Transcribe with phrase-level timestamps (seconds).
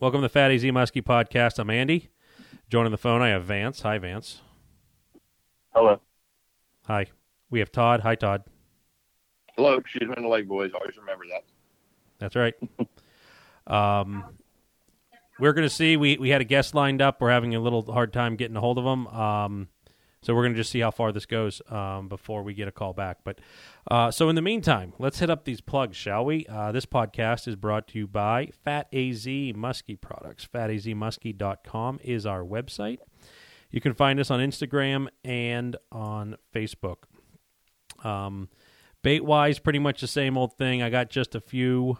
[0.00, 1.58] Welcome to the Fat AZ Muskie podcast.
[1.58, 2.08] I'm Andy.
[2.70, 3.80] Joining the phone, I have Vance.
[3.80, 4.42] Hi, Vance.
[5.74, 6.00] Hello.
[6.86, 7.06] Hi.
[7.50, 8.02] We have Todd.
[8.02, 8.44] Hi, Todd.
[9.56, 9.82] Hello.
[9.88, 10.70] She's been the leg boys.
[10.72, 11.42] Always remember that.
[12.20, 12.54] That's right.
[13.66, 14.22] um,
[15.40, 15.96] we're going to see.
[15.96, 17.20] We we had a guest lined up.
[17.20, 19.08] We're having a little hard time getting a hold of them.
[19.08, 19.68] Um,
[20.20, 22.72] so we're going to just see how far this goes um, before we get a
[22.72, 23.18] call back.
[23.24, 23.40] But
[23.90, 26.44] uh, so in the meantime, let's hit up these plugs, shall we?
[26.46, 30.48] Uh, this podcast is brought to you by Fat AZ Muskie Products.
[30.52, 32.98] FatAZMuskie.com is our website.
[33.70, 37.04] You can find us on Instagram and on Facebook.
[38.02, 38.48] Um,
[39.02, 40.82] bait wise, pretty much the same old thing.
[40.82, 41.98] I got just a few,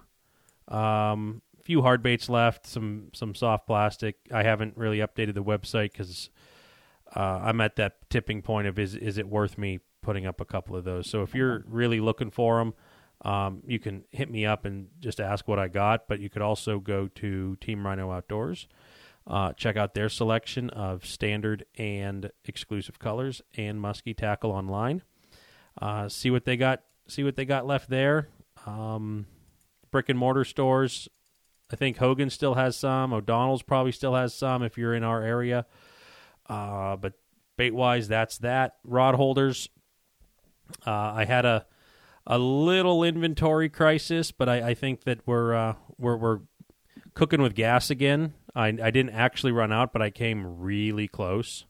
[0.68, 2.66] um, few hard baits left.
[2.66, 4.16] Some some soft plastic.
[4.32, 6.30] I haven't really updated the website because
[7.14, 10.44] uh, I'm at that tipping point of is is it worth me putting up a
[10.44, 11.08] couple of those?
[11.08, 12.74] So if you're really looking for them,
[13.22, 16.08] um, you can hit me up and just ask what I got.
[16.08, 18.68] But you could also go to Team Rhino Outdoors,
[19.26, 25.02] uh, check out their selection of standard and exclusive colors and musky tackle online.
[25.80, 26.82] Uh, see what they got.
[27.06, 28.28] See what they got left there.
[28.66, 29.26] Um,
[29.90, 31.08] brick and mortar stores.
[31.70, 33.12] I think Hogan still has some.
[33.12, 35.66] O'Donnell's probably still has some if you're in our area.
[36.48, 37.14] Uh, but
[37.56, 38.76] bait wise, that's that.
[38.84, 39.68] Rod holders.
[40.86, 41.66] Uh, I had a
[42.26, 46.40] a little inventory crisis, but I, I think that we're uh, we're we're
[47.14, 48.34] cooking with gas again.
[48.54, 51.64] I I didn't actually run out, but I came really close.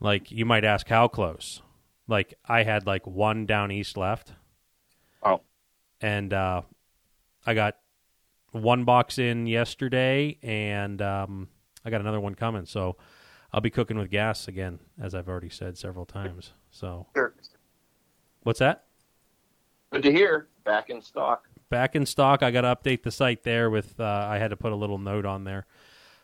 [0.00, 1.62] Like you might ask, how close?
[2.08, 4.32] Like I had like one down east left.
[5.22, 5.40] Oh,
[6.00, 6.62] and uh,
[7.46, 7.76] I got
[8.50, 11.48] one box in yesterday, and um,
[11.84, 12.66] I got another one coming.
[12.66, 12.96] So
[13.54, 16.52] I'll be cooking with gas again, as I've already said several times.
[16.72, 17.34] So, sure.
[18.42, 18.86] what's that?
[19.92, 20.48] Good to hear.
[20.64, 21.46] Back in stock.
[21.70, 22.42] Back in stock.
[22.42, 23.70] I got to update the site there.
[23.70, 25.66] With uh, I had to put a little note on there.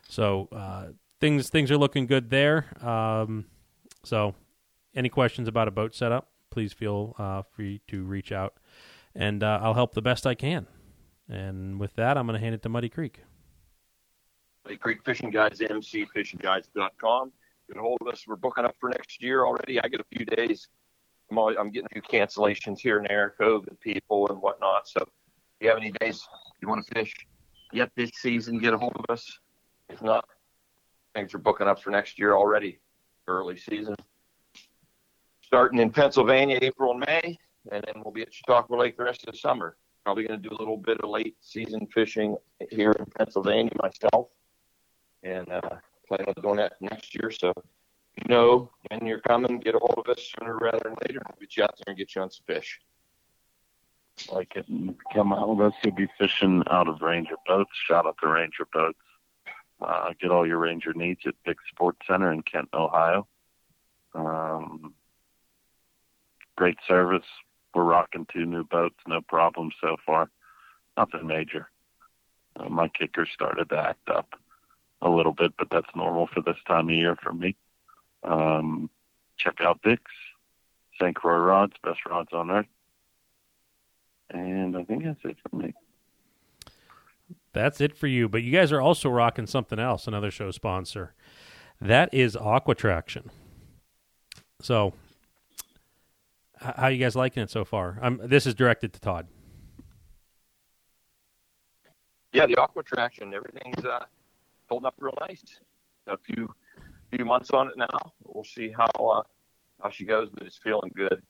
[0.09, 0.87] So uh,
[1.21, 2.65] things things are looking good there.
[2.85, 3.45] Um,
[4.03, 4.35] so,
[4.93, 6.27] any questions about a boat setup?
[6.49, 8.55] Please feel uh, free to reach out,
[9.15, 10.67] and uh, I'll help the best I can.
[11.29, 13.21] And with that, I'm going to hand it to Muddy Creek.
[14.65, 17.31] Muddy Creek Fishing Guides, mcfishingguides.com.
[17.67, 18.23] Get a hold of us.
[18.27, 19.81] We're booking up for next year already.
[19.81, 20.67] I get a few days.
[21.31, 24.87] I'm, I'm getting a few cancellations here and there, COVID people and whatnot.
[24.87, 25.07] So if
[25.61, 26.27] you have any days
[26.61, 27.13] you want to fish
[27.71, 29.39] yet this season, get a hold of us.
[29.89, 30.25] If not,
[31.15, 32.79] things are booking up for next year already,
[33.27, 33.95] early season.
[35.41, 37.37] Starting in Pennsylvania, April and May,
[37.71, 39.75] and then we'll be at Chautauqua Lake the rest of the summer.
[40.03, 42.35] Probably going to do a little bit of late season fishing
[42.69, 44.29] here in Pennsylvania myself
[45.23, 45.61] and uh,
[46.07, 47.31] plan on doing that next year.
[47.31, 47.53] So,
[48.17, 51.21] you know, when you're coming, get a hold of us sooner rather than later.
[51.27, 52.79] We'll get you out there and get you on some fish.
[54.31, 54.65] Like it,
[55.13, 55.73] come out with us.
[55.83, 57.71] You'll be fishing out of Ranger boats.
[57.87, 58.99] Shout out to Ranger boats.
[59.81, 63.27] Uh, get all your Ranger needs at Big Sports Center in Kenton, Ohio.
[64.13, 64.93] Um,
[66.55, 67.25] great service.
[67.73, 70.29] We're rocking two new boats, no problem so far.
[70.97, 71.69] Nothing major.
[72.57, 74.35] Uh, my kicker started to act up
[75.01, 77.55] a little bit, but that's normal for this time of year for me.
[78.23, 78.89] Um,
[79.37, 80.11] check out Dick's,
[80.99, 81.15] St.
[81.15, 82.67] Croix rods, best rods on earth.
[84.29, 85.73] And I think that's it for me.
[87.53, 88.29] That's it for you.
[88.29, 91.13] But you guys are also rocking something else, another show sponsor.
[91.81, 93.31] That is Aqua Traction.
[94.61, 94.93] So,
[96.55, 97.97] how you guys liking it so far?
[98.01, 99.27] Um, this is directed to Todd.
[102.31, 104.05] Yeah, the Aqua Traction, everything's uh,
[104.71, 105.43] holding up real nice.
[106.07, 106.49] A few
[107.13, 108.13] few months on it now.
[108.25, 109.23] We'll see how uh,
[109.83, 111.21] how she goes, but it's feeling good,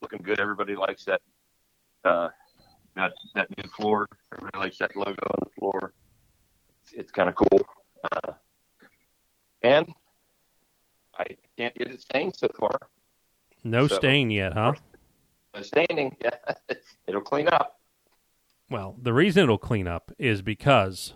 [0.00, 0.40] looking good.
[0.40, 1.20] Everybody likes that
[2.04, 2.28] uh,
[2.96, 4.08] that that new floor.
[4.32, 5.92] Everybody likes that logo on the floor.
[6.84, 7.66] It's, it's kind of cool.
[8.12, 8.32] Uh,
[9.62, 9.92] and
[11.18, 11.24] I
[11.58, 12.78] can't get it stained so far.
[13.64, 14.74] No So- stain yet, huh?
[15.54, 16.30] The staining, yeah,
[17.06, 17.78] it'll clean up.
[18.68, 21.14] Well, the reason it'll clean up is because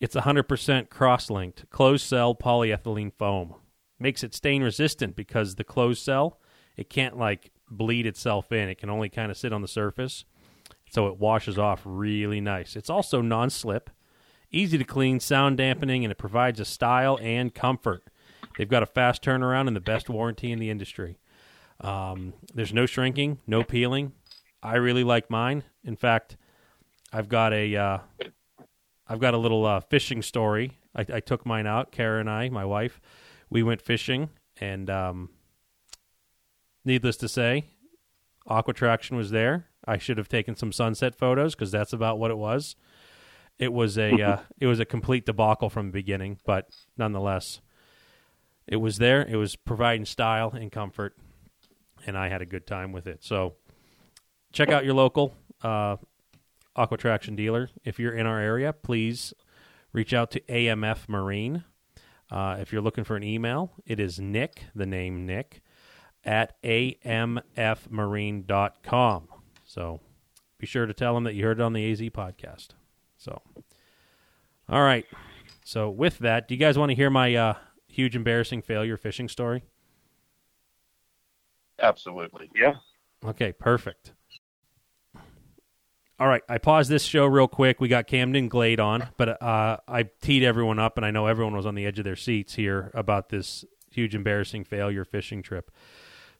[0.00, 3.54] it's 100% cross-linked closed cell polyethylene foam.
[3.98, 6.40] Makes it stain resistant because the closed cell,
[6.76, 8.68] it can't like bleed itself in.
[8.68, 10.24] It can only kind of sit on the surface.
[10.90, 12.76] So it washes off really nice.
[12.76, 13.90] It's also non-slip,
[14.50, 18.04] easy to clean, sound dampening, and it provides a style and comfort.
[18.56, 21.18] They've got a fast turnaround and the best warranty in the industry.
[21.80, 24.12] Um, there's no shrinking, no peeling.
[24.62, 25.64] I really like mine.
[25.84, 26.36] In fact,
[27.12, 27.98] I've got a uh,
[29.08, 30.78] I've got a little uh, fishing story.
[30.94, 31.92] I, I took mine out.
[31.92, 33.00] Kara and I, my wife,
[33.48, 34.28] we went fishing,
[34.60, 35.30] and um,
[36.84, 37.64] needless to say,
[38.46, 39.66] Aqua Traction was there.
[39.86, 42.76] I should have taken some sunset photos because that's about what it was.
[43.58, 47.60] it was a uh, it was a complete debacle from the beginning, but nonetheless,
[48.66, 49.26] it was there.
[49.26, 51.16] It was providing style and comfort,
[52.06, 53.24] and I had a good time with it.
[53.24, 53.54] So,
[54.52, 55.96] check out your local uh,
[56.78, 58.72] aqua traction dealer if you're in our area.
[58.72, 59.34] Please
[59.92, 61.64] reach out to AMF Marine.
[62.30, 65.62] Uh, if you're looking for an email, it is Nick, the name Nick,
[66.24, 69.28] at amfmarine.com.
[69.64, 70.00] So
[70.58, 72.68] be sure to tell them that you heard it on the AZ podcast.
[73.16, 73.40] So,
[74.68, 75.06] all right.
[75.64, 77.54] So with that, do you guys want to hear my uh,
[77.86, 79.64] huge embarrassing failure fishing story?
[81.80, 82.50] Absolutely.
[82.54, 82.74] Yeah.
[83.24, 84.12] Okay, perfect.
[86.20, 87.80] All right, I paused this show real quick.
[87.80, 91.54] We got Camden Glade on, but uh, I teed everyone up, and I know everyone
[91.54, 95.70] was on the edge of their seats here about this huge embarrassing failure fishing trip.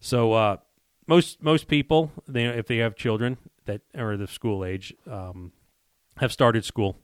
[0.00, 0.56] So uh,
[1.06, 5.52] most most people, they, if they have children that are the school age, um,
[6.16, 6.98] have started school,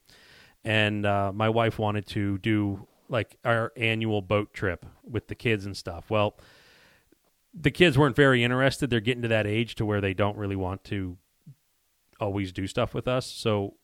[0.64, 5.64] and uh, my wife wanted to do like our annual boat trip with the kids
[5.64, 6.10] and stuff.
[6.10, 6.36] Well,
[7.54, 8.90] the kids weren't very interested.
[8.90, 11.18] They're getting to that age to where they don't really want to
[12.20, 13.26] always do stuff with us.
[13.26, 13.74] So,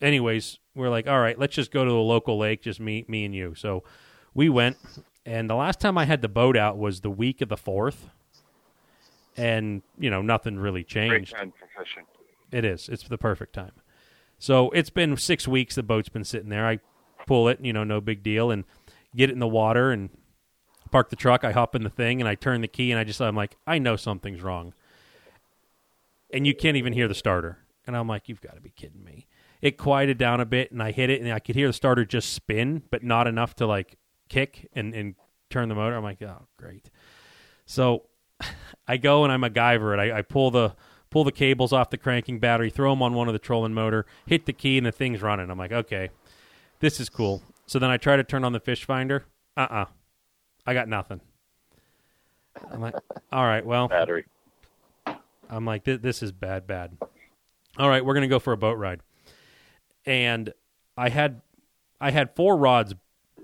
[0.00, 3.24] anyways, we're like, all right, let's just go to a local lake, just me, me
[3.24, 3.54] and you.
[3.54, 3.82] So,
[4.34, 4.76] we went,
[5.24, 8.08] and the last time I had the boat out was the week of the fourth,
[9.36, 11.34] and you know nothing really Great changed.
[11.34, 12.04] time for fishing.
[12.52, 12.88] It is.
[12.88, 13.72] It's the perfect time.
[14.38, 15.74] So it's been six weeks.
[15.74, 16.66] The boat's been sitting there.
[16.66, 16.78] I
[17.26, 18.64] pull it, you know, no big deal, and
[19.14, 20.10] get it in the water and
[20.90, 21.44] park the truck.
[21.44, 23.56] I hop in the thing and I turn the key and I just I'm like,
[23.66, 24.74] I know something's wrong.
[26.32, 27.58] And you can't even hear the starter.
[27.86, 29.26] And I'm like, you've got to be kidding me.
[29.62, 32.04] It quieted down a bit and I hit it and I could hear the starter
[32.04, 33.96] just spin, but not enough to like
[34.28, 35.14] kick and, and
[35.50, 35.96] turn the motor.
[35.96, 36.90] I'm like, oh great.
[37.64, 38.02] So
[38.88, 40.00] I go and I MacGyver it.
[40.12, 40.74] I, I pull the
[41.10, 44.04] pull the cables off the cranking battery, throw them on one of the trolling motor,
[44.26, 45.50] hit the key, and the thing's running.
[45.50, 46.10] I'm like, okay,
[46.80, 47.42] this is cool.
[47.66, 49.24] So then I try to turn on the fish finder.
[49.56, 49.84] Uh uh
[50.66, 51.20] I got nothing.
[52.70, 52.94] I'm like,
[53.32, 54.24] all right, well, Battery.
[55.48, 56.96] I'm like, this, this is bad, bad.
[57.78, 59.00] All right, we're gonna go for a boat ride,
[60.06, 60.52] and
[60.96, 61.42] I had,
[62.00, 62.94] I had four rods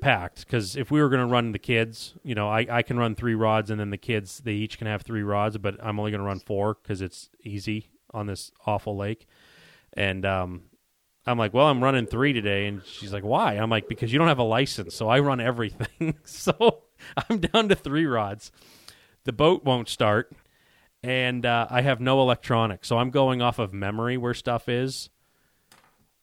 [0.01, 3.15] packed because if we were gonna run the kids, you know, I I can run
[3.15, 6.11] three rods, and then the kids they each can have three rods, but I'm only
[6.11, 9.27] gonna run four because it's easy on this awful lake,
[9.93, 10.63] and um.
[11.25, 13.53] I'm like, well, I'm running three today, and she's like, why?
[13.53, 16.17] I'm like, because you don't have a license, so I run everything.
[16.25, 16.83] so
[17.17, 18.51] I'm down to three rods.
[19.23, 20.33] The boat won't start
[21.03, 25.11] and uh, I have no electronics, so I'm going off of memory where stuff is.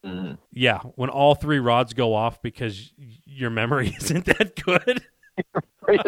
[0.05, 0.35] Mm-hmm.
[0.53, 2.93] Yeah, when all three rods go off because
[3.25, 5.03] your memory isn't that good.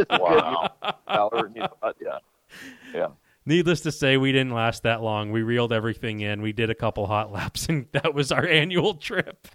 [0.10, 0.70] Wow.
[1.08, 2.18] yeah.
[2.94, 3.08] Yeah.
[3.46, 5.32] Needless to say, we didn't last that long.
[5.32, 6.42] We reeled everything in.
[6.42, 9.48] We did a couple hot laps, and that was our annual trip.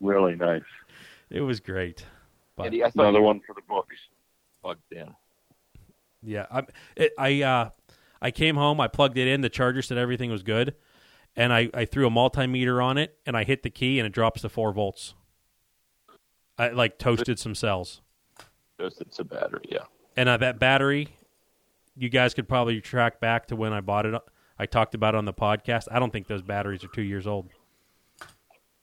[0.00, 0.62] Really nice.
[1.30, 2.04] It was great.
[2.56, 3.96] But Andy, I Another you one for the books.
[4.62, 5.14] plugged in.
[6.22, 6.62] Yeah, I
[6.96, 7.70] it, I uh,
[8.20, 8.80] I came home.
[8.80, 9.40] I plugged it in.
[9.40, 10.74] The charger said everything was good,
[11.36, 14.12] and I, I threw a multimeter on it, and I hit the key, and it
[14.12, 15.14] drops to four volts.
[16.58, 18.00] I like toasted some cells.
[18.78, 19.62] It's a battery.
[19.68, 19.84] Yeah.
[20.16, 21.08] And uh, that battery,
[21.96, 24.20] you guys could probably track back to when I bought it.
[24.58, 25.86] I talked about it on the podcast.
[25.90, 27.48] I don't think those batteries are two years old.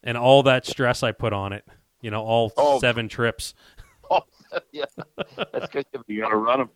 [0.03, 1.65] And all that stress I put on it,
[2.01, 2.79] you know, all Oh.
[2.79, 3.53] seven trips.
[4.11, 4.21] Oh,
[4.71, 4.85] yeah.
[5.35, 6.69] That's because You got to run them.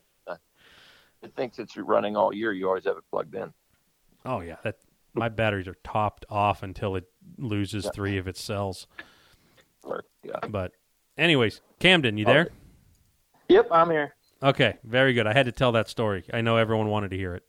[1.22, 2.54] It thinks it's running all year.
[2.54, 3.54] You always have it plugged in.
[4.26, 4.76] Oh yeah, that
[5.14, 7.06] my batteries are topped off until it
[7.38, 7.92] loses Yeah.
[7.92, 8.88] three of its cells.
[10.24, 10.34] Yeah.
[10.50, 10.74] But,
[11.18, 12.50] anyways, Camden, you there?
[13.48, 14.14] Yep, I'm here.
[14.44, 15.26] Okay, very good.
[15.26, 16.24] I had to tell that story.
[16.34, 17.44] I know everyone wanted to hear it.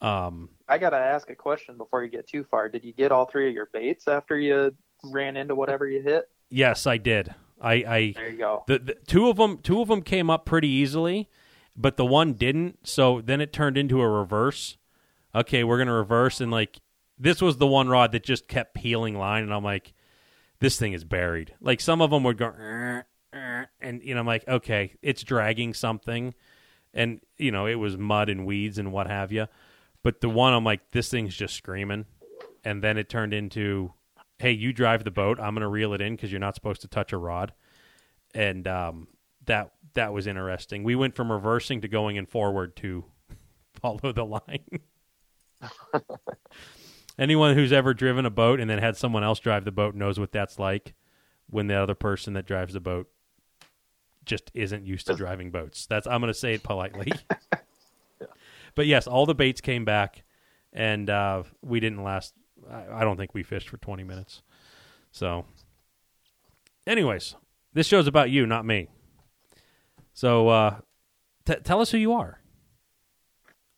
[0.00, 2.68] Um, I gotta ask a question before you get too far.
[2.68, 6.28] Did you get all three of your baits after you ran into whatever you hit?
[6.50, 7.34] yes, I did.
[7.60, 8.62] I, I There you go.
[8.68, 11.28] the, the two of them two of them came up pretty easily,
[11.78, 12.86] but the one didn't.
[12.86, 14.76] So then it turned into a reverse.
[15.34, 16.80] Okay, we're gonna reverse, and like
[17.18, 19.94] this was the one rod that just kept peeling line, and I'm like,
[20.58, 21.54] this thing is buried.
[21.60, 25.22] Like some of them would go, "Er, er," and you know, I'm like, okay, it's
[25.22, 26.34] dragging something,
[26.92, 29.46] and you know, it was mud and weeds and what have you.
[30.02, 32.06] But the one, I'm like, this thing's just screaming,
[32.64, 33.92] and then it turned into,
[34.38, 35.38] hey, you drive the boat.
[35.38, 37.52] I'm gonna reel it in because you're not supposed to touch a rod
[38.34, 39.08] and um,
[39.48, 40.84] that that was interesting.
[40.84, 43.04] We went from reversing to going in forward to
[43.80, 44.80] follow the line.
[47.18, 50.20] Anyone who's ever driven a boat and then had someone else drive the boat knows
[50.20, 50.94] what that's like
[51.50, 53.08] when the other person that drives the boat
[54.24, 55.86] just isn't used to driving boats.
[55.86, 57.12] That's I'm going to say it politely.
[58.78, 60.22] But yes, all the baits came back,
[60.72, 62.32] and uh, we didn't last.
[62.70, 64.42] I, I don't think we fished for 20 minutes.
[65.10, 65.46] So,
[66.86, 67.34] anyways,
[67.72, 68.88] this show's about you, not me.
[70.18, 70.80] So, uh,
[71.44, 72.40] t- tell us who you are.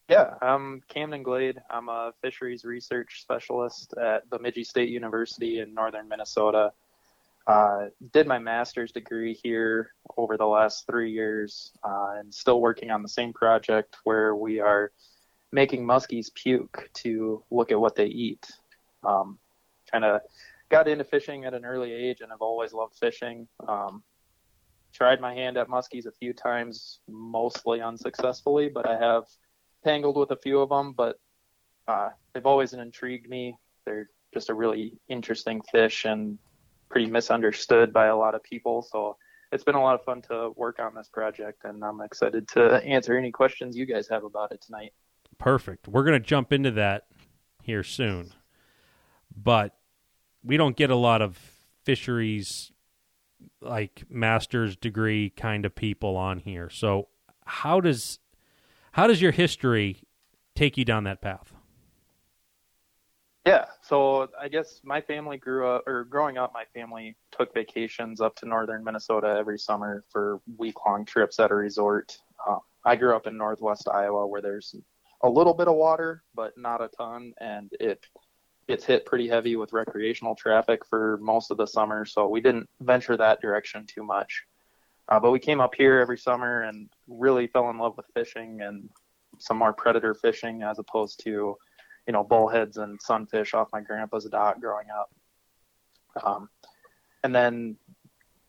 [0.09, 1.59] Yeah, I'm Camden Glade.
[1.69, 6.73] I'm a fisheries research specialist at Bemidji State University in northern Minnesota.
[7.47, 12.91] Uh, did my master's degree here over the last three years uh, and still working
[12.91, 14.93] on the same project where we are
[15.53, 18.51] making muskies puke to look at what they eat.
[19.05, 19.39] Um,
[19.93, 20.23] kind of
[20.71, 23.47] got into fishing at an early age and I've always loved fishing.
[23.69, 24.03] Um,
[24.93, 29.25] tried my hand at muskies a few times, mostly unsuccessfully, but I have
[29.85, 31.19] tangled with a few of them, but
[31.89, 33.57] uh, they've always intrigued me.
[33.85, 36.39] They're just a really interesting fish and
[36.89, 38.83] pretty misunderstood by a lot of people.
[38.83, 39.17] So
[39.53, 42.83] it's been a lot of fun to work on this project, and I'm excited to
[42.85, 44.93] answer any questions you guys have about it tonight.
[45.39, 45.89] Perfect.
[45.89, 47.07] We're going to jump into that
[47.63, 48.33] here soon.
[49.35, 49.77] But
[50.43, 51.39] we don't get a lot of
[51.85, 52.73] fisheries
[53.61, 56.71] like master's degree kind of people on here.
[56.71, 57.09] So
[57.45, 58.19] how does
[58.93, 60.03] how does your history
[60.55, 61.53] take you down that path?
[63.47, 68.21] Yeah, so I guess my family grew up, or growing up, my family took vacations
[68.21, 72.19] up to northern Minnesota every summer for week long trips at a resort.
[72.47, 74.75] Uh, I grew up in northwest Iowa where there's
[75.23, 78.05] a little bit of water, but not a ton, and it
[78.71, 82.05] gets hit pretty heavy with recreational traffic for most of the summer.
[82.05, 84.45] So we didn't venture that direction too much.
[85.09, 88.61] Uh, but we came up here every summer and really fell in love with fishing
[88.63, 88.89] and
[89.39, 91.57] some more predator fishing as opposed to,
[92.07, 95.11] you know, bullheads and sunfish off my grandpa's dock growing up.
[96.23, 96.49] Um,
[97.25, 97.77] and then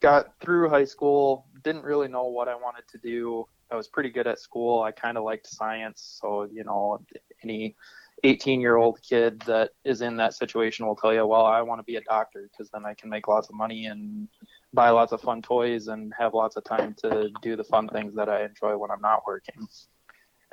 [0.01, 3.47] got through high school, didn't really know what I wanted to do.
[3.71, 4.83] I was pretty good at school.
[4.83, 6.19] I kind of liked science.
[6.21, 7.03] So, you know,
[7.43, 7.75] any
[8.23, 11.79] 18 year old kid that is in that situation will tell you, well, I want
[11.79, 14.27] to be a doctor because then I can make lots of money and
[14.73, 18.15] buy lots of fun toys and have lots of time to do the fun things
[18.15, 19.67] that I enjoy when I'm not working.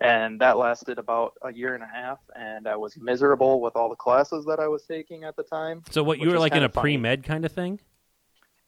[0.01, 3.89] And that lasted about a year and a half, and I was miserable with all
[3.89, 5.83] the classes that I was taking at the time.
[5.91, 7.81] So, what you were like in a pre med kind of thing?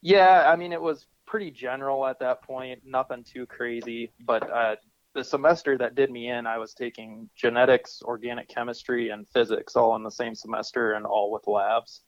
[0.01, 4.11] Yeah, I mean, it was pretty general at that point, nothing too crazy.
[4.25, 4.75] But uh,
[5.13, 9.95] the semester that did me in, I was taking genetics, organic chemistry, and physics all
[9.95, 12.01] in the same semester and all with labs.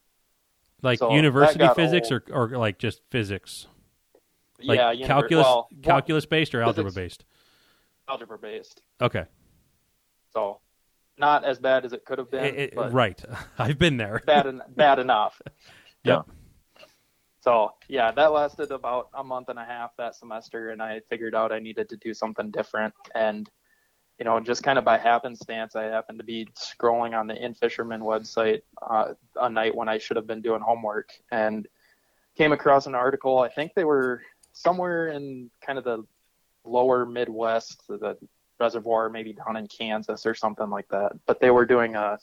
[0.82, 3.68] Like so university physics or, or like just physics?
[4.62, 7.26] Like yeah, calculus, well, calculus based or algebra based?
[8.08, 8.82] Algebra based.
[9.02, 9.26] Okay.
[10.34, 10.60] So,
[11.18, 12.44] not as bad as it could have been.
[12.44, 13.22] It, it, right.
[13.58, 14.22] I've been there.
[14.26, 15.42] bad, en- bad enough.
[16.04, 16.26] yep.
[17.44, 21.36] So yeah, that lasted about a month and a half that semester, and I figured
[21.36, 22.94] out I needed to do something different.
[23.16, 23.50] And
[24.18, 28.00] you know, just kind of by happenstance, I happened to be scrolling on the In-Fisherman
[28.00, 31.68] website uh, a night when I should have been doing homework, and
[32.38, 33.40] came across an article.
[33.40, 34.22] I think they were
[34.54, 36.06] somewhere in kind of the
[36.64, 38.18] lower Midwest, the
[38.58, 41.12] reservoir, maybe down in Kansas or something like that.
[41.26, 42.20] But they were doing a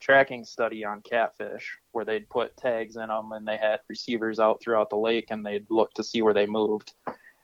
[0.00, 4.60] tracking study on catfish where they'd put tags in them and they had receivers out
[4.60, 6.92] throughout the lake and they'd look to see where they moved.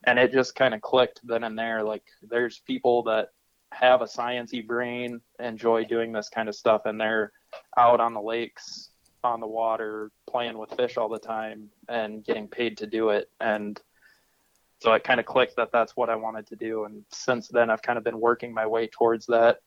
[0.04, 1.82] And it just kind of clicked then and there.
[1.82, 3.30] Like there's people that
[3.72, 7.32] have a sciency brain, enjoy doing this kind of stuff, and they're
[7.76, 8.90] out on the lakes,
[9.24, 13.30] on the water, playing with fish all the time and getting paid to do it.
[13.40, 13.80] And
[14.80, 16.84] so it kind of clicked that that's what I wanted to do.
[16.84, 19.58] And since then, I've kind of been working my way towards that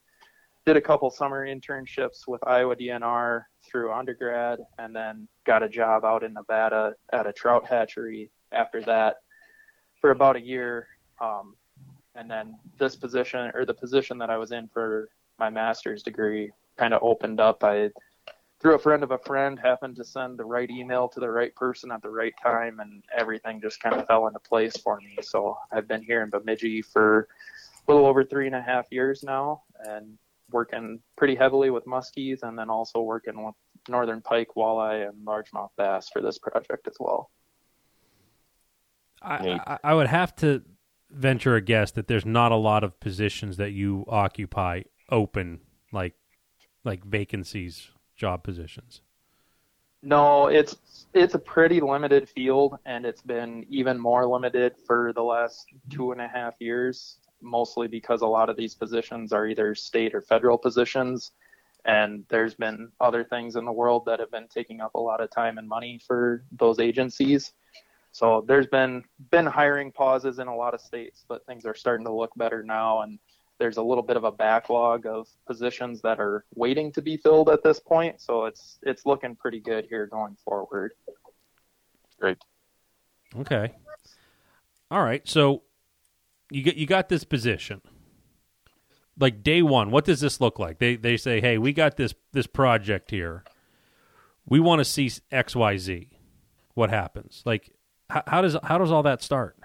[0.68, 6.04] did a couple summer internships with Iowa DNR through undergrad, and then got a job
[6.04, 9.16] out in Nevada at a trout hatchery after that
[10.02, 10.90] for about a year.
[11.22, 11.56] Um,
[12.16, 15.08] and then this position, or the position that I was in for
[15.40, 17.64] my master's degree, kind of opened up.
[17.64, 17.90] I,
[18.60, 21.56] through a friend of a friend, happened to send the right email to the right
[21.56, 25.18] person at the right time, and everything just kind of fell into place for me.
[25.22, 27.30] So I've been here in Bemidji for
[27.88, 30.18] a little over three and a half years now, and
[30.52, 33.56] working pretty heavily with muskies and then also working with
[33.90, 37.30] northern pike, walleye, and largemouth bass for this project as well.
[39.22, 40.64] I, I, I would have to
[41.10, 45.62] venture a guess that there's not a lot of positions that you occupy open,
[45.92, 46.14] like
[46.84, 49.02] like vacancies, job positions.
[50.04, 55.24] No, it's it's a pretty limited field, and it's been even more limited for the
[55.24, 59.76] last two and a half years mostly because a lot of these positions are either
[59.76, 61.32] state or federal positions.
[61.86, 65.22] And there's been other things in the world that have been taking up a lot
[65.22, 67.54] of time and money for those agencies.
[68.12, 72.06] So there's been been hiring pauses in a lot of states, but things are starting
[72.06, 73.20] to look better now and
[73.60, 77.50] there's a little bit of a backlog of positions that are waiting to be filled
[77.50, 78.22] at this point.
[78.22, 80.94] So it's it's looking pretty good here going forward.
[82.20, 82.38] great.
[83.36, 83.74] Okay.
[84.92, 85.28] All right.
[85.28, 85.64] So
[86.50, 87.82] you get you got this position.
[89.20, 90.80] Like day one, what does this look like?
[90.80, 93.44] They they say, "Hey, we got this this project here.
[94.46, 96.10] We want to see X Y Z.
[96.74, 97.42] What happens?
[97.46, 97.72] Like,
[98.10, 99.58] how, how does how does all that start?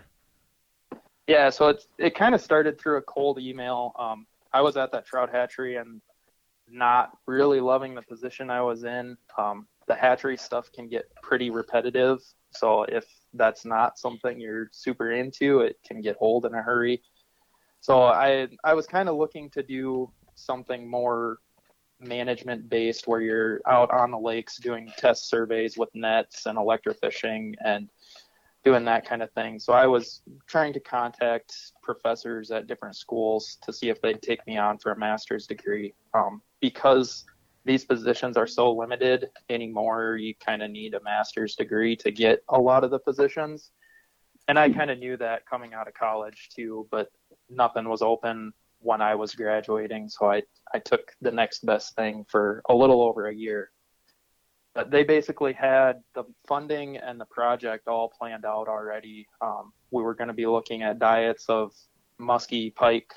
[1.27, 3.93] Yeah, so it's it kind of started through a cold email.
[3.99, 6.01] Um, I was at that trout hatchery and
[6.69, 9.17] not really loving the position I was in.
[9.37, 12.21] Um, the hatchery stuff can get pretty repetitive,
[12.51, 17.03] so if that's not something you're super into, it can get old in a hurry.
[17.81, 21.39] So I I was kind of looking to do something more
[22.01, 27.55] management based where you're out on the lakes doing test surveys with nets and electrofishing
[27.65, 27.89] and
[28.65, 29.59] doing that kind of thing.
[29.59, 34.47] So I was trying to contact professors at different schools to see if they'd take
[34.47, 35.95] me on for a master's degree.
[36.15, 37.25] Um, because
[37.65, 42.43] these positions are so limited anymore, you kind of need a master's degree to get
[42.49, 43.71] a lot of the positions.
[44.49, 47.11] And I kind of knew that coming out of college too, but
[47.49, 50.09] nothing was open when I was graduating.
[50.09, 50.43] So I,
[50.75, 53.71] I took the next best thing for a little over a year.
[54.75, 59.29] But they basically had the funding and the project all planned out already.
[59.41, 61.73] Um, we were going to be looking at diets of
[62.19, 63.13] muskie, pike,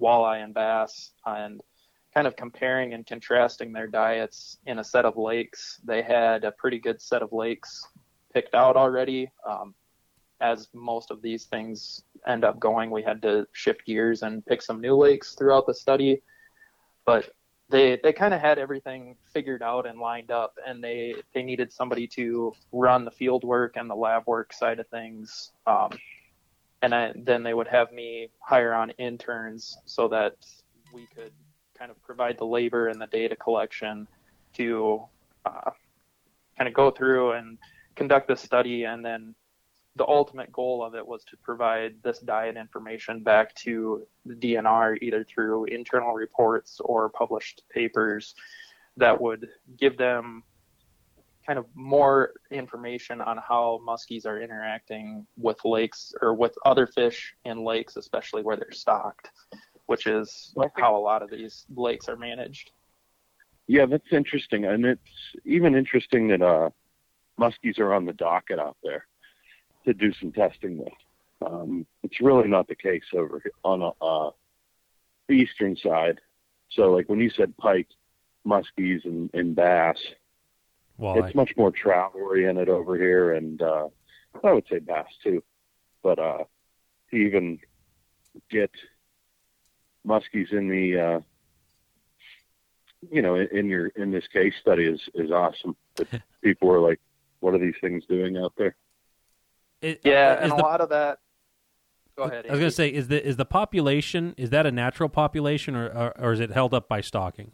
[0.00, 1.60] walleye, and bass, and
[2.14, 5.80] kind of comparing and contrasting their diets in a set of lakes.
[5.84, 7.86] They had a pretty good set of lakes
[8.34, 9.30] picked out already.
[9.48, 9.74] Um,
[10.40, 14.62] as most of these things end up going, we had to shift gears and pick
[14.62, 16.22] some new lakes throughout the study.
[17.04, 17.30] But
[17.68, 21.72] they they kind of had everything figured out and lined up, and they they needed
[21.72, 25.52] somebody to run the field work and the lab work side of things.
[25.66, 25.90] Um,
[26.82, 30.34] and I, then they would have me hire on interns so that
[30.92, 31.32] we could
[31.80, 34.06] kind of provide the labor and the data collection
[34.52, 35.02] to
[35.46, 35.70] uh,
[36.56, 37.56] kind of go through and
[37.96, 38.84] conduct the study.
[38.84, 39.34] And then
[39.96, 44.98] the ultimate goal of it was to provide this diet information back to the DNR
[45.00, 48.34] either through internal reports or published papers
[48.98, 50.42] that would give them
[51.46, 57.34] kind of more information on how muskies are interacting with lakes or with other fish
[57.46, 59.30] in lakes, especially where they're stocked,
[59.90, 62.70] which is how a lot of these lakes are managed.
[63.66, 65.00] Yeah, that's interesting, and it's
[65.44, 66.70] even interesting that uh,
[67.40, 69.06] muskies are on the docket out there
[69.86, 70.92] to do some testing with.
[71.44, 74.30] Um, it's really not the case over on a, uh,
[75.26, 76.20] the eastern side.
[76.70, 77.88] So, like when you said pike,
[78.46, 79.96] muskies, and, and bass,
[81.00, 81.26] Walleye.
[81.26, 83.88] it's much more trout oriented over here, and uh,
[84.44, 85.42] I would say bass too.
[86.00, 86.44] But uh,
[87.10, 87.58] to even
[88.52, 88.70] get
[90.06, 91.20] muskies in the, uh,
[93.10, 95.76] you know, in, in your in this case study is is awesome.
[95.96, 96.08] But
[96.42, 97.00] people are like,
[97.40, 98.76] "What are these things doing out there?"
[99.80, 101.18] It- Yeah, is and a lot of that.
[102.16, 102.46] Go ahead.
[102.46, 105.74] I was going to say, is the is the population is that a natural population
[105.74, 107.52] or, or or is it held up by stocking?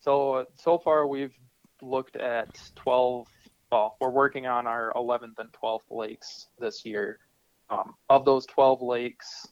[0.00, 1.34] So so far we've
[1.82, 3.26] looked at 12.
[3.70, 7.18] Well, we're working on our 11th and 12th lakes this year.
[7.68, 9.46] Um, of those 12 lakes,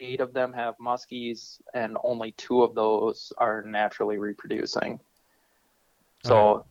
[0.00, 4.98] eight of them have muskies, and only two of those are naturally reproducing.
[6.24, 6.64] So,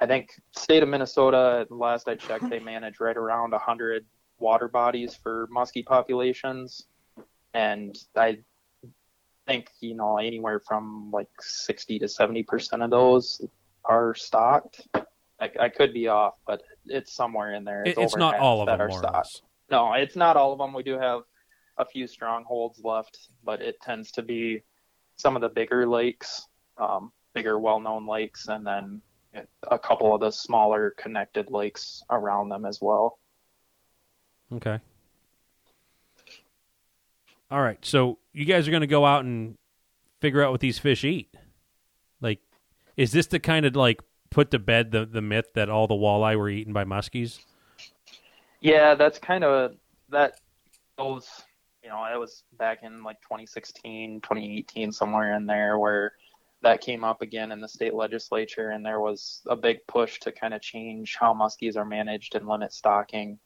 [0.00, 4.04] I think state of Minnesota, last I checked, they manage right around 100
[4.38, 6.86] water bodies for muskie populations,
[7.52, 8.38] and I
[9.46, 13.40] think you know anywhere from like 60 to 70 percent of those
[13.84, 14.86] are stocked.
[14.94, 17.84] I, I could be off, but it's somewhere in there.
[17.84, 19.42] It- it's not all of that them, are stocked.
[19.70, 20.72] No, it's not all of them.
[20.72, 21.22] We do have
[21.78, 24.62] a few strongholds left, but it tends to be
[25.16, 26.46] some of the bigger lakes,
[26.78, 29.00] um, bigger well-known lakes, and then
[29.70, 33.18] a couple of the smaller connected lakes around them as well.
[34.52, 34.80] Okay.
[37.50, 37.78] All right.
[37.84, 39.56] So you guys are going to go out and
[40.20, 41.34] figure out what these fish eat.
[42.20, 42.40] Like,
[42.96, 45.94] is this to kind of like put to bed the the myth that all the
[45.94, 47.40] walleye were eaten by muskies?
[48.60, 49.76] Yeah, that's kind of
[50.10, 50.40] that
[50.98, 51.28] those
[51.82, 56.12] you know, it was back in like 2016, 2018 somewhere in there where
[56.62, 60.32] that came up again in the state legislature and there was a big push to
[60.32, 63.38] kind of change how muskies are managed and limit stocking.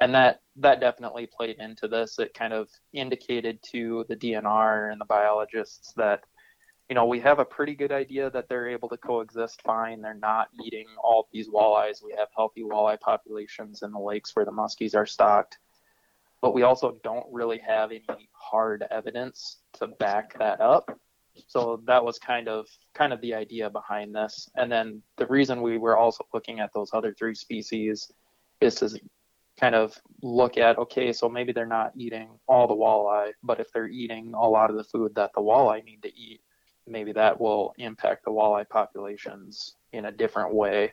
[0.00, 2.18] And that that definitely played into this.
[2.18, 6.24] It kind of indicated to the DNR and the biologists that
[6.88, 10.00] you know, we have a pretty good idea that they're able to coexist fine.
[10.00, 12.02] They're not eating all these walleyes.
[12.02, 15.58] We have healthy walleye populations in the lakes where the muskies are stocked.
[16.40, 20.98] But we also don't really have any hard evidence to back that up.
[21.46, 24.48] So that was kind of kind of the idea behind this.
[24.56, 28.10] And then the reason we were also looking at those other three species
[28.60, 28.98] is to
[29.58, 33.72] kind of look at okay, so maybe they're not eating all the walleye, but if
[33.72, 36.40] they're eating a lot of the food that the walleye need to eat,
[36.86, 40.92] maybe that will impact the walleye populations in a different way.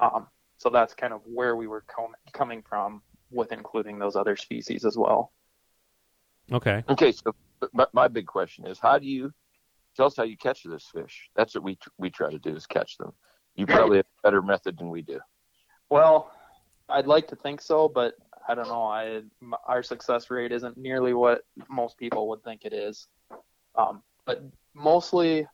[0.00, 0.26] Um,
[0.58, 4.84] so that's kind of where we were com- coming from with including those other species
[4.84, 5.32] as well.
[6.52, 6.82] Okay.
[6.88, 7.34] Okay, so
[7.72, 9.32] my, my big question is, how do you
[9.96, 11.30] tell us how you catch this fish?
[11.36, 13.12] That's what we we try to do is catch them.
[13.54, 15.20] You probably have a better method than we do.
[15.90, 16.32] Well,
[16.88, 18.14] I'd like to think so, but
[18.48, 18.82] I don't know.
[18.82, 19.22] I
[19.66, 23.06] our success rate isn't nearly what most people would think it is.
[23.76, 24.42] Um, but
[24.74, 25.46] mostly,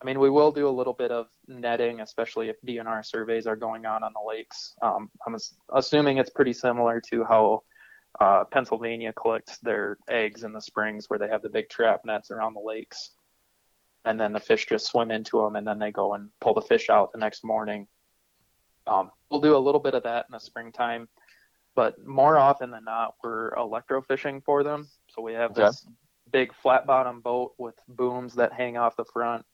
[0.00, 3.56] I mean, we will do a little bit of netting, especially if DNR surveys are
[3.56, 4.74] going on on the lakes.
[4.80, 5.36] Um, I'm
[5.74, 7.62] assuming it's pretty similar to how
[8.20, 12.30] uh, Pennsylvania collects their eggs in the springs, where they have the big trap nets
[12.30, 13.10] around the lakes,
[14.04, 16.62] and then the fish just swim into them, and then they go and pull the
[16.62, 17.86] fish out the next morning.
[18.86, 21.08] Um, we'll do a little bit of that in the springtime,
[21.74, 24.88] but more often than not, we're electrofishing for them.
[25.10, 25.86] So we have this
[26.32, 29.44] big flat bottom boat with booms that hang off the front,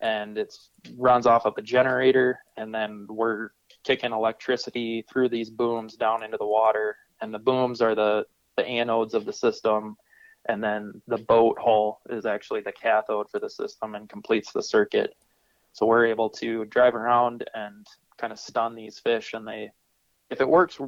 [0.00, 0.54] and it
[0.96, 3.50] runs off of a generator, and then we're
[3.84, 8.62] kicking electricity through these booms down into the water, and the booms are the the
[8.62, 9.96] anodes of the system,
[10.48, 14.62] and then the boat hull is actually the cathode for the system and completes the
[14.62, 15.14] circuit.
[15.72, 19.70] So we're able to drive around and kind of stun these fish, and they,
[20.30, 20.78] if it works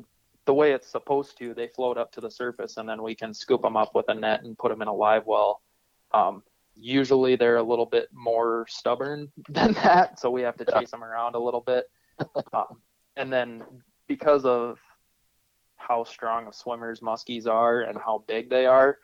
[0.47, 3.35] the way it's supposed to, they float up to the surface, and then we can
[3.35, 5.61] scoop them up with a net and put them in a live well.
[6.13, 6.43] Um,
[6.81, 11.05] usually they're a little bit more stubborn than that, so we have to chase them
[11.05, 11.91] around a little bit.
[12.53, 12.81] Um,
[13.17, 13.63] and then
[14.09, 14.81] because of
[15.77, 18.99] how strong of swimmers muskies are and how big they are,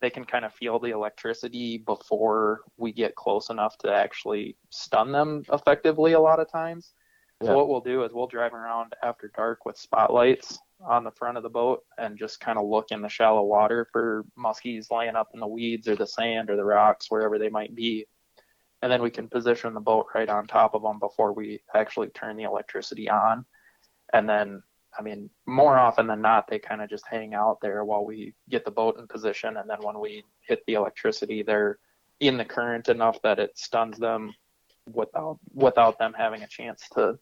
[0.00, 5.10] they can kind of feel the electricity before we get close enough to actually stun
[5.10, 6.92] them effectively a lot of times.
[7.40, 7.48] Yeah.
[7.48, 11.36] So what we'll do is we'll drive around after dark with spotlights on the front
[11.36, 15.16] of the boat and just kind of look in the shallow water for muskies laying
[15.16, 18.06] up in the weeds or the sand or the rocks wherever they might be.
[18.82, 22.08] And then we can position the boat right on top of them before we actually
[22.08, 23.44] turn the electricity on.
[24.12, 24.62] And then
[24.98, 28.34] I mean, more often than not, they kind of just hang out there while we
[28.48, 31.78] get the boat in position, and then when we hit the electricity, they're
[32.18, 34.34] in the current enough that it stuns them
[34.92, 37.18] without without them having a chance to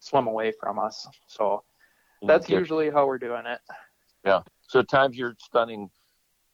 [0.00, 1.08] swim away from us.
[1.26, 1.64] So
[2.22, 3.60] that's usually how we're doing it.
[4.24, 4.42] Yeah.
[4.62, 5.90] So at times you're stunning,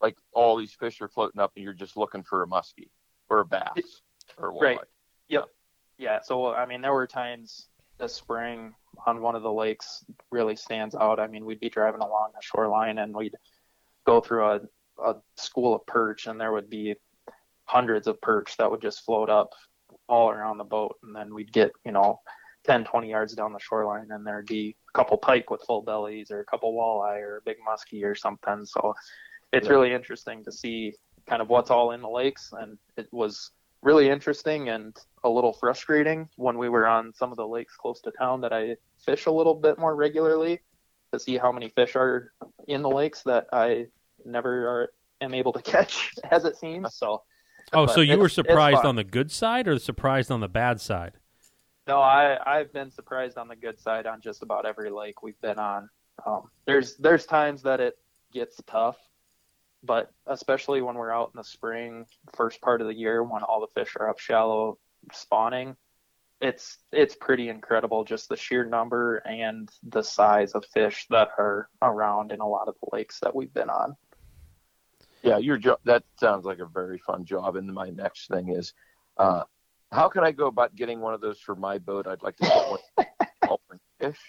[0.01, 2.89] like all these fish are floating up, and you're just looking for a muskie
[3.29, 4.01] or a bass
[4.37, 4.79] or a Right.
[5.29, 5.45] Yep.
[5.97, 6.19] Yeah.
[6.23, 8.73] So I mean, there were times this spring
[9.05, 11.19] on one of the lakes really stands out.
[11.19, 13.35] I mean, we'd be driving along the shoreline and we'd
[14.05, 14.59] go through a,
[15.03, 16.95] a school of perch, and there would be
[17.65, 19.53] hundreds of perch that would just float up
[20.07, 20.97] all around the boat.
[21.03, 22.19] And then we'd get, you know,
[22.65, 26.31] 10, 20 yards down the shoreline, and there'd be a couple pike with full bellies,
[26.31, 28.65] or a couple walleye, or a big muskie, or something.
[28.65, 28.93] So
[29.53, 29.73] it's yeah.
[29.73, 30.93] really interesting to see
[31.27, 32.51] kind of what's all in the lakes.
[32.57, 33.51] And it was
[33.81, 38.01] really interesting and a little frustrating when we were on some of the lakes close
[38.01, 40.59] to town that I fish a little bit more regularly
[41.13, 42.33] to see how many fish are
[42.67, 43.87] in the lakes that I
[44.25, 44.89] never are,
[45.21, 46.95] am able to catch, as it seems.
[46.95, 47.23] So.
[47.73, 51.13] Oh, so you were surprised on the good side or surprised on the bad side?
[51.87, 55.39] No, I I've been surprised on the good side on just about every lake we've
[55.41, 55.89] been on.
[56.25, 57.97] Um, there's there's times that it
[58.31, 58.97] gets tough
[59.85, 63.61] but especially when we're out in the spring, first part of the year when all
[63.61, 64.77] the fish are up shallow
[65.11, 65.75] spawning,
[66.41, 71.69] it's it's pretty incredible just the sheer number and the size of fish that are
[71.81, 73.95] around in a lot of the lakes that we've been on.
[75.23, 77.55] Yeah, your job that sounds like a very fun job.
[77.55, 78.73] And my next thing is,
[79.17, 79.43] uh,
[79.91, 82.07] how can I go about getting one of those for my boat?
[82.07, 84.19] I'd like to get one fish.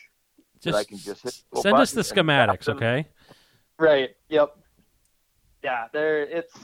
[0.61, 3.07] Just I can just hit send us the schematics, okay?
[3.79, 4.11] Right.
[4.29, 4.57] Yep
[5.67, 6.55] yeah, there it's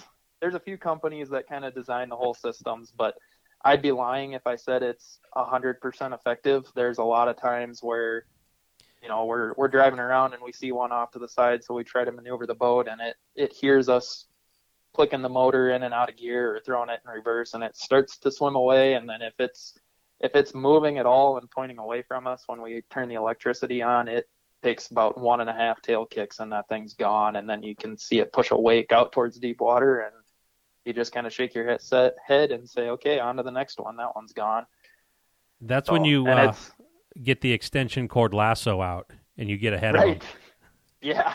[0.41, 3.17] there's a few companies that kind of design the whole systems, but
[3.65, 6.71] I'd be lying if I said it's a hundred percent effective.
[6.77, 8.27] There's a lot of times where
[9.03, 11.75] you know we're we're driving around and we see one off to the side, so
[11.75, 14.27] we try to maneuver the boat and it it hears us
[14.95, 17.77] clicking the motor in and out of gear or throwing it in reverse and it
[17.77, 18.95] starts to swim away.
[18.95, 19.79] And then if it's
[20.21, 23.83] if it's moving at all and pointing away from us when we turn the electricity
[23.83, 24.29] on it
[24.63, 27.37] takes about one and a half tail kicks and that thing's gone.
[27.37, 30.15] And then you can see it push a wake out towards deep water and
[30.85, 33.51] you just kind of shake your head, set, head and say okay on to the
[33.51, 33.97] next one.
[33.97, 34.67] That one's gone.
[35.61, 36.55] That's so, when you uh,
[37.23, 40.17] get the extension cord lasso out and you get ahead right.
[40.17, 40.29] of them
[41.03, 41.35] yeah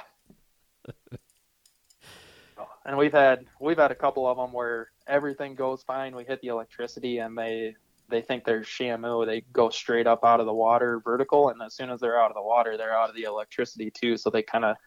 [2.88, 6.41] and we've had we've had a couple of them where everything goes fine we hit
[6.41, 7.76] the electricity and they
[8.10, 9.26] they think they're shamu.
[9.26, 12.32] They go straight up out of the water vertical, and as soon as they're out
[12.32, 14.17] of the water, they're out of the electricity too.
[14.17, 14.78] So they kind of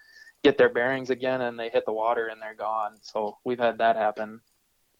[0.43, 2.97] get their bearings again, and they hit the water, and they're gone.
[3.03, 4.41] So we've had that happen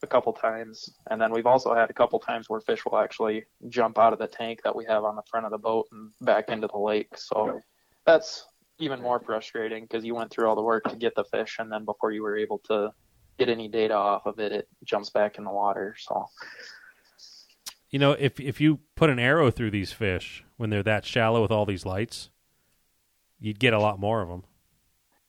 [0.03, 3.45] a couple times, and then we've also had a couple times where fish will actually
[3.69, 6.11] jump out of the tank that we have on the front of the boat and
[6.21, 7.17] back into the lake.
[7.17, 7.59] So
[8.05, 8.45] that's
[8.81, 11.71] even more frustrating because you went through all the work to get the fish, and
[11.71, 12.91] then before you were able to
[13.37, 15.95] get any data off of it, it jumps back in the water.
[15.97, 16.27] So
[17.89, 21.41] You know, if if you put an arrow through these fish when they're that shallow
[21.41, 22.29] with all these lights,
[23.39, 24.43] you'd get a lot more of them.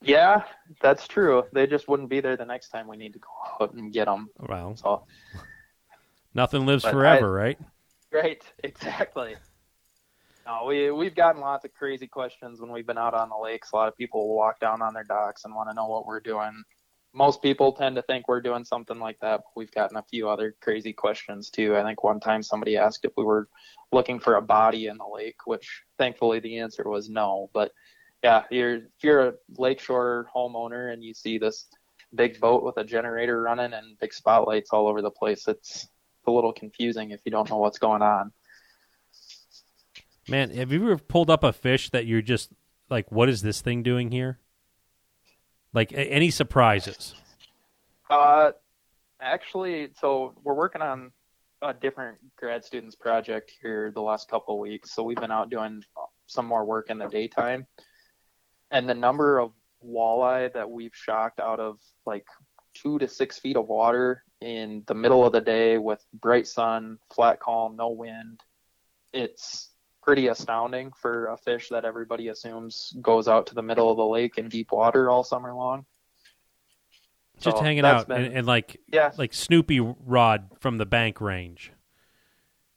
[0.02, 0.44] yeah,
[0.80, 1.44] that's true.
[1.52, 3.28] They just wouldn't be there the next time we need to go
[3.60, 4.28] out and get them.
[4.38, 5.04] Well, So
[6.34, 7.58] nothing lives But forever, right?
[8.12, 9.36] Right, exactly.
[10.44, 13.70] No, we we've gotten lots of crazy questions when we've been out on the lakes.
[13.72, 16.20] A lot of people walk down on their docks and want to know what we're
[16.20, 16.64] doing.
[17.14, 20.28] Most people tend to think we're doing something like that, but we've gotten a few
[20.28, 21.76] other crazy questions too.
[21.76, 23.48] I think one time somebody asked if we were
[23.92, 27.50] looking for a body in the lake, which thankfully the answer was no.
[27.52, 27.70] But
[28.24, 31.66] yeah, you're if you're a lakeshore homeowner and you see this
[32.14, 35.86] big boat with a generator running and big spotlights all over the place, it's
[36.26, 38.32] a little confusing if you don't know what's going on.
[40.28, 42.50] Man, have you ever pulled up a fish that you're just
[42.88, 44.38] like, what is this thing doing here?
[45.72, 47.14] Like any surprises?
[48.08, 48.52] Uh,
[49.20, 51.10] actually, so we're working on
[51.62, 54.92] a different grad students project here the last couple weeks.
[54.94, 55.82] So we've been out doing
[56.26, 57.66] some more work in the daytime,
[58.70, 59.52] and the number of
[59.84, 62.26] walleye that we've shocked out of like
[62.74, 66.98] two to six feet of water in the middle of the day with bright sun,
[67.14, 68.40] flat calm, no wind.
[69.12, 69.70] It's
[70.02, 74.04] pretty astounding for a fish that everybody assumes goes out to the middle of the
[74.04, 75.84] lake in deep water all summer long.
[77.40, 81.20] Just So hanging out been- and, and like Yeah, like Snoopy rod from the bank
[81.20, 81.72] range.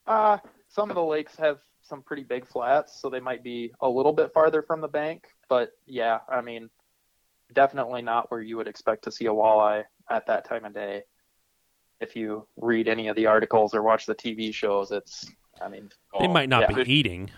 [0.07, 0.37] Uh,
[0.69, 4.13] some of the lakes have some pretty big flats, so they might be a little
[4.13, 5.27] bit farther from the bank.
[5.49, 6.69] But yeah, I mean,
[7.53, 11.03] definitely not where you would expect to see a walleye at that time of day.
[12.01, 15.29] If you read any of the articles or watch the TV shows, it's,
[15.61, 15.89] I mean,
[16.19, 16.83] They might not yeah.
[16.83, 17.31] be eating.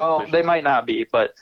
[0.00, 1.34] oh, they might not be, but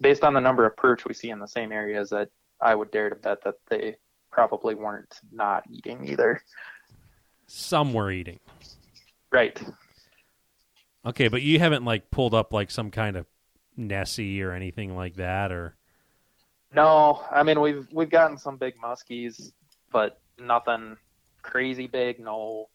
[0.00, 2.28] based on the number of perch we see in the same areas, that
[2.60, 3.96] I would dare to bet that they
[4.30, 6.42] probably weren't not eating either.
[7.46, 8.40] Some were eating.
[9.30, 9.60] Right.
[11.04, 13.26] Okay, but you haven't like pulled up like some kind of
[13.76, 15.76] Nessie or anything like that, or
[16.74, 19.52] No, I mean we've we've gotten some big muskies,
[19.92, 20.96] but nothing
[21.42, 22.18] crazy big.
[22.18, 22.68] No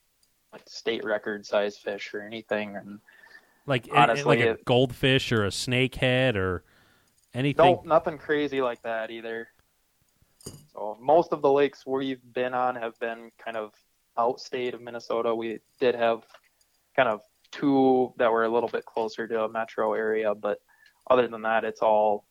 [0.52, 2.76] like state record size fish or anything.
[2.76, 3.00] And
[3.66, 6.64] like Honestly, like a it- goldfish or a snakehead or
[7.34, 7.66] anything.
[7.66, 9.48] no, nothing crazy like that either.
[10.74, 13.74] So most of the lakes we've been on have been kind of
[14.18, 15.34] outstate of Minnesota.
[15.36, 16.24] We did have
[16.96, 20.60] kind of two that were a little bit closer to a metro area, but
[21.10, 22.26] other than that, it's all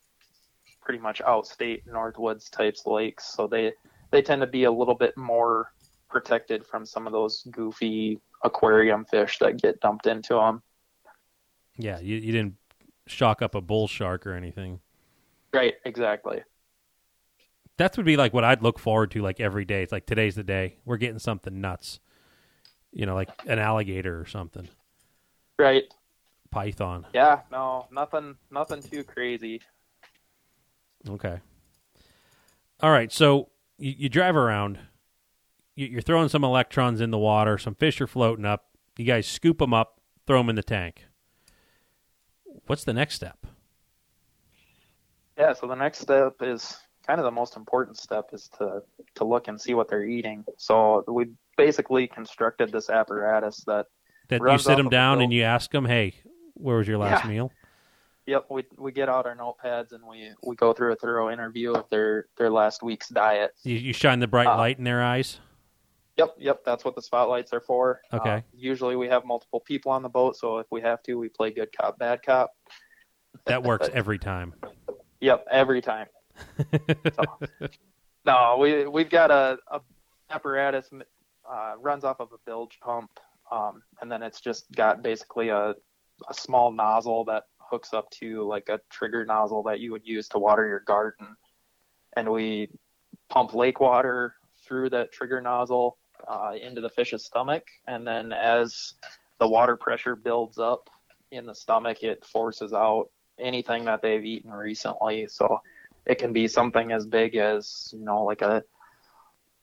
[0.80, 3.33] pretty much outstate Northwoods types lakes.
[3.33, 3.72] So they
[4.11, 5.72] they tend to be a little bit more
[6.11, 10.62] protected from some of those goofy aquarium fish that get dumped into them.
[11.77, 12.57] Yeah, you, you didn't
[13.07, 14.81] shock up a bull shark or anything.
[15.53, 16.42] Right, exactly.
[17.79, 19.83] That would be like what I'd look forward to like every day.
[19.83, 20.77] It's like today's the day.
[20.85, 22.01] We're getting something nuts.
[22.92, 24.68] You know, like an alligator or something.
[25.59, 25.85] Right.
[26.51, 27.07] Python.
[27.14, 29.61] Yeah, no, nothing nothing too crazy.
[31.09, 31.38] Okay.
[32.81, 33.12] All right.
[33.12, 34.79] So you, you drive around.
[35.80, 37.56] You, you're throwing some electrons in the water.
[37.56, 38.66] Some fish are floating up.
[38.98, 41.06] You guys scoop them up, throw them in the tank.
[42.66, 43.46] What's the next step?
[45.38, 48.82] Yeah, so the next step is kind of the most important step is to
[49.14, 50.44] to look and see what they're eating.
[50.58, 53.86] So we basically constructed this apparatus that
[54.28, 56.14] That you sit them down and you ask them, "Hey,
[56.54, 57.30] where was your last Yeah.
[57.30, 57.52] meal?"
[58.26, 61.72] yep, we we get out our notepads and we we go through a thorough interview
[61.72, 63.52] of their their last week's diet.
[63.62, 65.40] You, you shine the bright Uh, light in their eyes.
[66.20, 68.02] Yep, yep, that's what the spotlights are for.
[68.12, 68.30] Okay.
[68.30, 71.30] Uh, usually we have multiple people on the boat, so if we have to, we
[71.30, 72.50] play good cop, bad cop.
[73.46, 74.52] That works every time.
[75.22, 76.06] Yep, every time.
[77.14, 77.24] So,
[78.26, 79.80] no, we we've got a, a
[80.28, 80.90] apparatus
[81.50, 83.11] uh, runs off of a bilge pump,
[83.50, 85.74] um, and then it's just got basically a
[86.28, 90.28] a small nozzle that hooks up to like a trigger nozzle that you would use
[90.28, 91.35] to water your garden,
[92.16, 92.68] and we
[93.30, 94.35] pump lake water
[94.66, 95.96] through that trigger nozzle
[96.28, 98.94] uh, into the fish's stomach, and then as
[99.38, 100.90] the water pressure builds up
[101.30, 105.26] in the stomach, it forces out anything that they've eaten recently.
[105.28, 105.61] So
[106.06, 108.62] it can be something as big as you know like a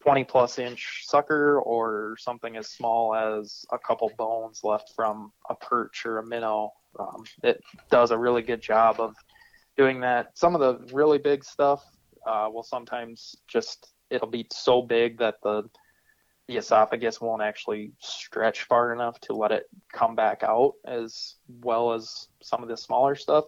[0.02, 5.54] 20 plus inch sucker or something as small as a couple bones left from a
[5.54, 6.72] perch or a minnow.
[6.98, 9.14] Um, it does a really good job of
[9.76, 10.38] doing that.
[10.38, 11.84] Some of the really big stuff
[12.26, 15.68] uh, will sometimes just it'll be so big that the
[16.48, 21.92] the esophagus won't actually stretch far enough to let it come back out as well
[21.92, 23.44] as some of the smaller stuff.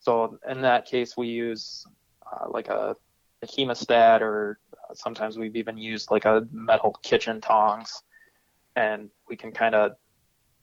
[0.00, 1.86] So in that case, we use
[2.30, 2.96] uh, like a,
[3.42, 4.58] a hemostat, or
[4.94, 8.02] sometimes we've even used like a metal kitchen tongs,
[8.74, 9.92] and we can kind of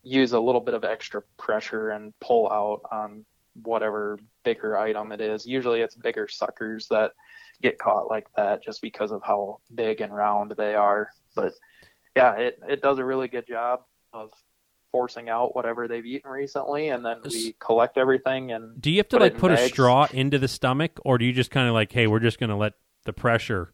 [0.04, 3.24] use a little bit of extra pressure and pull out on
[3.64, 5.46] whatever bigger item it is.
[5.46, 7.14] Usually, it's bigger suckers that
[7.62, 11.10] get caught like that just because of how big and round they are.
[11.36, 11.54] But
[12.15, 13.82] yeah, it it does a really good job
[14.13, 14.32] of
[14.91, 18.52] forcing out whatever they've eaten recently, and then we collect everything.
[18.52, 21.34] And do you have to like put a straw into the stomach, or do you
[21.34, 22.74] just kind of like, hey, we're just going to let
[23.06, 23.74] the pressure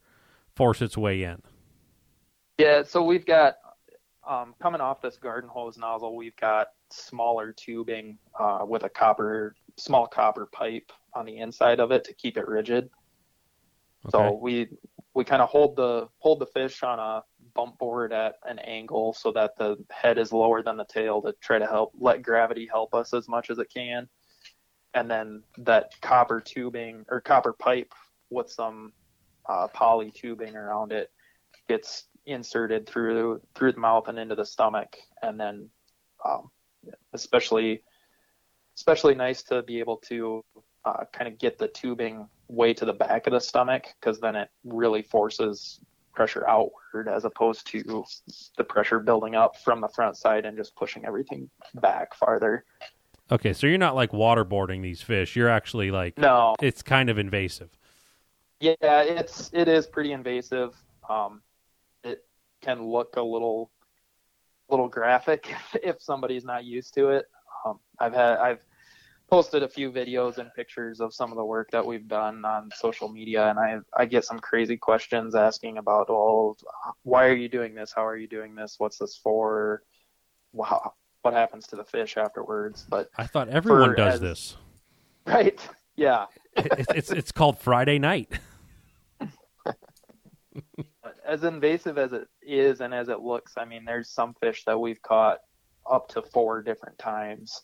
[0.56, 1.42] force its way in?
[2.58, 3.56] Yeah, so we've got
[4.28, 9.56] um, coming off this garden hose nozzle, we've got smaller tubing uh, with a copper,
[9.78, 12.90] small copper pipe on the inside of it to keep it rigid.
[14.10, 14.68] So we
[15.14, 17.24] we kind of hold the hold the fish on a
[17.58, 21.34] bump board at an angle so that the head is lower than the tail to
[21.42, 24.08] try to help let gravity help us as much as it can.
[24.94, 27.92] And then that copper tubing or copper pipe
[28.30, 28.94] with some
[29.50, 31.10] uh, poly tubing around it
[31.68, 35.70] gets inserted through through the mouth and into the stomach, and then
[36.24, 36.52] um,
[37.14, 37.82] especially
[38.76, 40.44] especially nice to be able to
[40.86, 44.36] uh, kind of get the tubing way to the back of the stomach because then
[44.36, 45.80] it really forces
[46.18, 48.04] pressure outward as opposed to
[48.58, 52.66] the pressure building up from the front side and just pushing everything back farther.
[53.32, 55.36] Okay, so you're not like waterboarding these fish.
[55.36, 57.70] You're actually like No, it's kind of invasive.
[58.60, 60.76] Yeah, it's it is pretty invasive.
[61.08, 61.44] Um,
[62.04, 62.26] it
[62.62, 63.70] can look a little
[64.70, 65.54] little graphic
[65.84, 67.26] if somebody's not used to it.
[67.64, 68.66] Um, I've had I've
[69.30, 72.70] posted a few videos and pictures of some of the work that we've done on
[72.76, 76.58] social media, and I I get some crazy questions asking about, well,
[77.04, 77.92] why are you doing this?
[77.94, 78.76] How are you doing this?
[78.78, 79.84] What's this for?
[80.54, 82.86] Wow, what happens to the fish afterwards?
[82.90, 84.58] But I thought everyone For does as- this.
[85.28, 85.60] right,
[85.98, 88.32] yeah, it's, it's it's called Friday night.
[91.26, 94.80] as invasive as it is and as it looks, I mean, there's some fish that
[94.80, 95.40] we've caught
[95.90, 97.62] up to four different times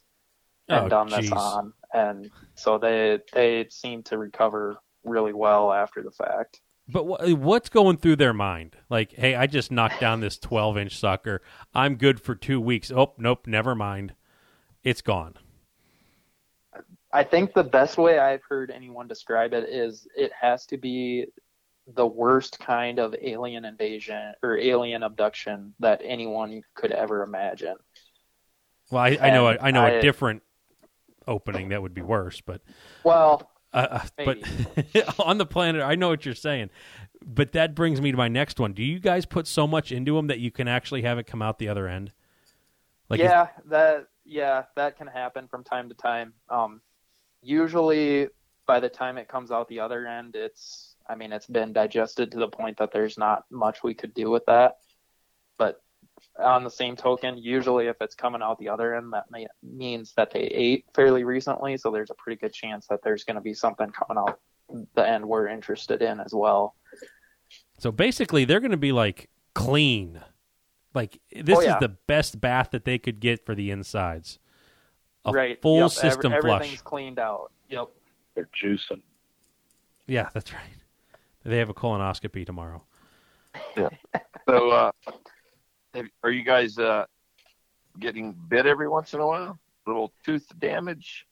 [0.70, 5.72] and Oh, um, done this on, and so they they seem to recover really well
[5.72, 6.62] after the fact.
[6.88, 8.76] But wh- what's going through their mind?
[8.90, 11.42] Like, hey, I just knocked down this 12 inch sucker.
[11.74, 12.92] I'm good for two weeks.
[12.92, 14.14] Oh, nope, never mind.
[14.84, 15.36] It's gone.
[17.12, 21.28] I think the best way I've heard anyone describe it is it has to be
[21.96, 27.76] the worst kind of alien invasion or alien abduction that anyone could ever imagine.
[28.90, 30.42] Well, I, I know, a, I know a I- different
[31.28, 32.62] opening that would be worse, but
[33.04, 34.38] Well, uh, uh, but
[35.20, 36.70] on the planet, I know what you're saying.
[37.26, 38.74] But that brings me to my next one.
[38.74, 41.42] Do you guys put so much into them that you can actually have it come
[41.42, 42.12] out the other end?
[43.10, 46.34] Like, is- yeah, that yeah, that can happen from time to time.
[46.50, 46.82] Um,
[47.42, 48.28] usually,
[48.66, 52.32] by the time it comes out the other end, it's I mean it's been digested
[52.32, 54.78] to the point that there's not much we could do with that.
[56.36, 59.46] But on the same token, usually if it's coming out the other end, that may,
[59.62, 61.78] means that they ate fairly recently.
[61.78, 64.40] So there's a pretty good chance that there's going to be something coming out
[64.96, 66.76] the end we're interested in as well.
[67.78, 70.22] So basically, they're going to be like clean.
[70.96, 71.74] Like this Oh, yeah.
[71.76, 74.40] is the best bath that they could get for the insides.
[75.26, 75.62] A right.
[75.62, 76.82] full Yep, ev- system everything's flush.
[76.82, 77.52] cleaned out.
[77.70, 77.88] Yep.
[78.36, 79.02] They're juicing.
[80.08, 80.62] Yeah, that's right.
[81.46, 82.84] They have a colonoscopy tomorrow.
[83.78, 83.90] Yeah.
[84.50, 84.92] so, uh,
[85.94, 87.06] have, are you guys uh,
[88.00, 89.60] getting bit every once in a while?
[89.86, 91.26] Little tooth damage?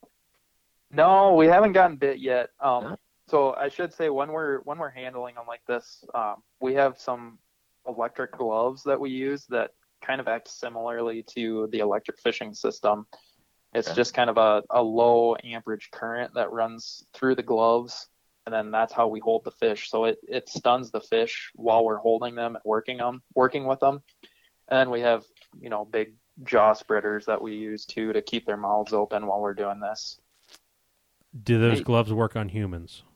[0.92, 2.50] No, we haven't gotten bit yet.
[2.60, 2.96] Um, Huh?
[3.30, 7.00] so I should say when we're when we're handling them like this, um, we have
[7.00, 7.40] some
[7.88, 9.72] electric gloves that we use that
[10.06, 13.06] kind of act similarly to the electric fishing system.
[13.74, 13.96] It's Okay.
[13.96, 18.10] just kind of a, a low amperage current that runs through the gloves,
[18.46, 19.90] and then that's how we hold the fish.
[19.90, 23.80] So it, it stuns the fish while we're holding them and working them, working with
[23.80, 24.02] them.
[24.72, 25.26] And we have,
[25.60, 29.42] you know, big jaw spreaders that we use too to keep their mouths open while
[29.42, 30.20] we're doing this.
[31.44, 31.84] Do those Hey.
[31.84, 33.04] gloves work on humans?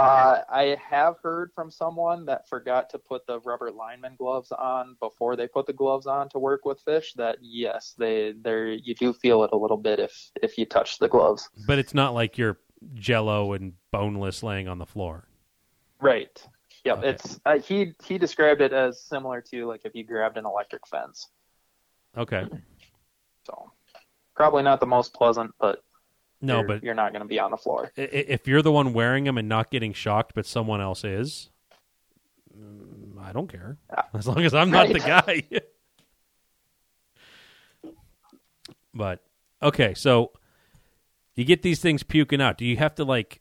[0.00, 4.96] Uh, I have heard from someone that forgot to put the rubber lineman gloves on
[4.98, 7.12] before they put the gloves on to work with fish.
[7.14, 10.98] That yes, they they you do feel it a little bit if if you touch
[10.98, 11.50] the gloves.
[11.66, 12.58] But it's not like you're
[12.94, 15.28] jello and boneless laying on the floor.
[16.00, 16.42] Right.
[16.84, 17.08] Yep, Okay.
[17.08, 20.86] it's uh, he he described it as similar to like if you grabbed an electric
[20.86, 21.28] fence.
[22.16, 22.46] Okay.
[23.46, 23.72] So
[24.36, 25.82] probably not the most pleasant, but
[26.40, 27.90] No, you're, but you're not going to be on the floor.
[27.96, 31.50] if you're the one wearing them and not getting shocked, but someone else is,
[32.56, 33.78] mm, I don't care
[34.12, 35.42] as long as I'm not the guy.
[38.96, 39.24] But
[39.60, 40.30] okay, so
[41.34, 42.56] you get these things puking out.
[42.56, 43.40] Do you have to like?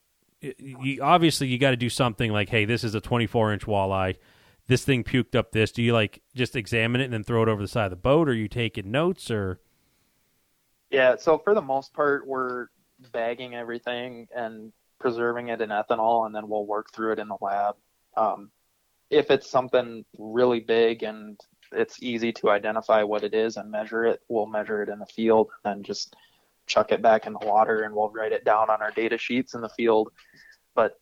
[0.57, 4.17] You obviously you got to do something like, hey, this is a 24 inch walleye.
[4.67, 5.71] This thing puked up this.
[5.71, 7.95] Do you like just examine it and then throw it over the side of the
[7.97, 9.59] boat, or you taking notes, or
[10.89, 12.67] Yeah, so for the most part, we're
[13.11, 17.37] bagging everything and preserving it in ethanol, and then we'll work through it in the
[17.41, 17.75] lab.
[18.15, 18.51] Um,
[19.09, 21.39] if it's something really big and
[21.71, 25.05] it's easy to identify what it is and measure it, we'll measure it in the
[25.05, 26.15] field and just
[26.67, 29.53] chuck it back in the water, and we'll write it down on our data sheets
[29.53, 30.11] in the field.
[30.75, 30.99] But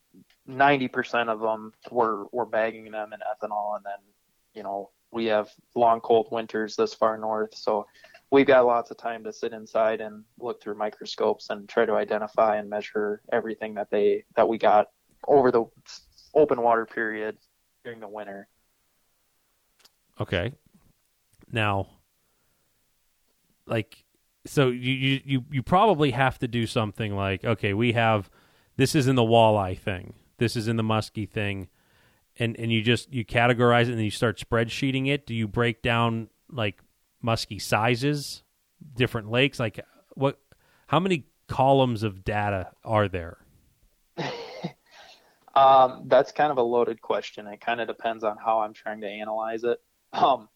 [0.48, 4.00] 90% of them, we're we're bagging them in ethanol, and then
[4.54, 7.86] you know we have long cold winters this far north, so
[8.32, 11.94] we've got lots of time to sit inside and look through microscopes and try to
[11.94, 14.88] identify and measure everything that they that we got
[15.28, 15.66] over the
[16.34, 17.38] open water period
[17.84, 18.48] during the winter.
[20.20, 20.54] Okay.
[21.52, 21.88] Now,
[23.66, 24.04] like,
[24.46, 28.30] so you, you, you, probably have to do something like, okay, we have
[28.78, 31.68] this is in the walleye thing, this is in the muskie thing,
[32.40, 35.28] and and you just you categorize it and you start spreadsheeting it.
[35.28, 36.82] Do you break down like
[37.24, 38.44] muskie sizes,
[38.96, 39.60] different lakes?
[39.60, 39.80] Like,
[40.16, 40.40] what?
[40.88, 43.38] How many columns of data are there?
[45.54, 47.48] Um, that's kind of a loaded question.
[47.48, 49.82] It kind of depends on how I'm trying to analyze it.
[50.14, 50.48] Um,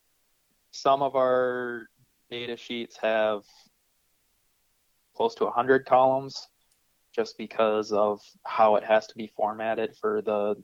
[0.71, 1.87] some of our
[2.29, 3.43] data sheets have
[5.15, 6.47] close to 100 columns
[7.15, 10.55] just because of how it has to be formatted for the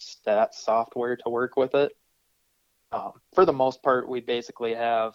[0.00, 1.92] stats software to work with it.
[2.92, 5.14] Um, for the most part, we basically have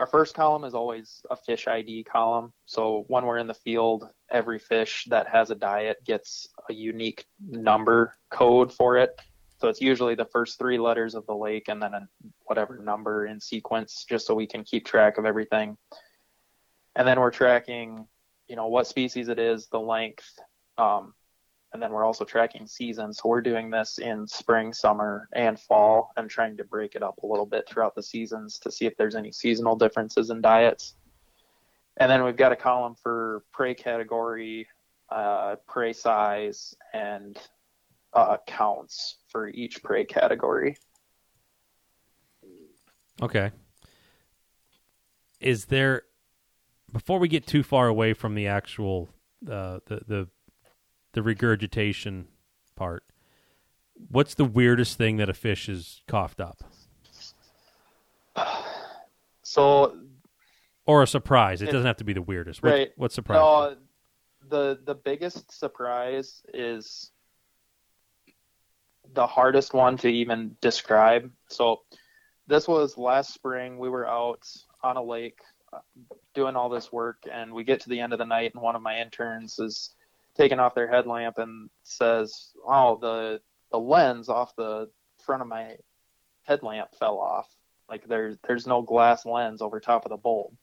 [0.00, 2.52] our first column is always a fish ID column.
[2.66, 7.24] So when we're in the field, every fish that has a diet gets a unique
[7.48, 9.18] number code for it.
[9.60, 12.08] So it's usually the first three letters of the lake and then a,
[12.40, 15.76] whatever number in sequence, just so we can keep track of everything.
[16.96, 18.06] And then we're tracking,
[18.48, 20.38] you know, what species it is, the length,
[20.78, 21.14] um,
[21.74, 23.18] and then we're also tracking seasons.
[23.18, 27.18] So we're doing this in spring, summer, and fall, and trying to break it up
[27.22, 30.94] a little bit throughout the seasons to see if there's any seasonal differences in diets.
[31.96, 34.68] And then we've got a column for prey category,
[35.10, 37.36] uh, prey size, and
[38.12, 40.76] uh, counts for each prey category.
[43.20, 43.50] Okay.
[45.40, 46.02] Is there
[46.94, 49.10] before we get too far away from the actual
[49.46, 50.28] uh, the the
[51.12, 52.28] the regurgitation
[52.76, 53.02] part?
[54.08, 56.62] What's the weirdest thing that a fish has coughed up,
[59.42, 59.98] So
[60.86, 61.60] or a surprise?
[61.60, 62.62] It It- doesn't have to be the weirdest.
[62.62, 62.90] What, right.
[62.96, 63.36] What surprise?
[63.38, 63.76] No,
[64.48, 67.10] the the biggest surprise is
[69.12, 71.30] the hardest one to even describe.
[71.48, 71.82] So
[72.46, 73.78] this was last spring.
[73.78, 74.46] We were out
[74.82, 75.40] on a lake
[76.34, 78.76] doing all this work, and we get to the end of the night, and one
[78.76, 79.94] of my interns is
[80.36, 84.90] taking off their headlamp and says, "Oh, the the lens off the
[85.24, 85.76] front of my
[86.42, 87.48] headlamp fell off.
[87.88, 90.54] Like there's there's no glass lens over top of the bulb."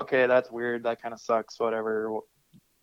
[0.00, 0.84] okay, that's weird.
[0.84, 1.58] That kind of sucks.
[1.58, 2.20] Whatever.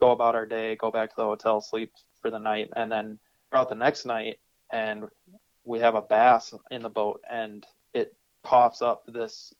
[0.01, 3.17] Go about our day, go back to the hotel, sleep for the night, and then
[3.49, 4.39] throughout the next night,
[4.71, 5.05] and
[5.63, 8.13] we have a bass in the boat, and it
[8.43, 9.53] coughs up this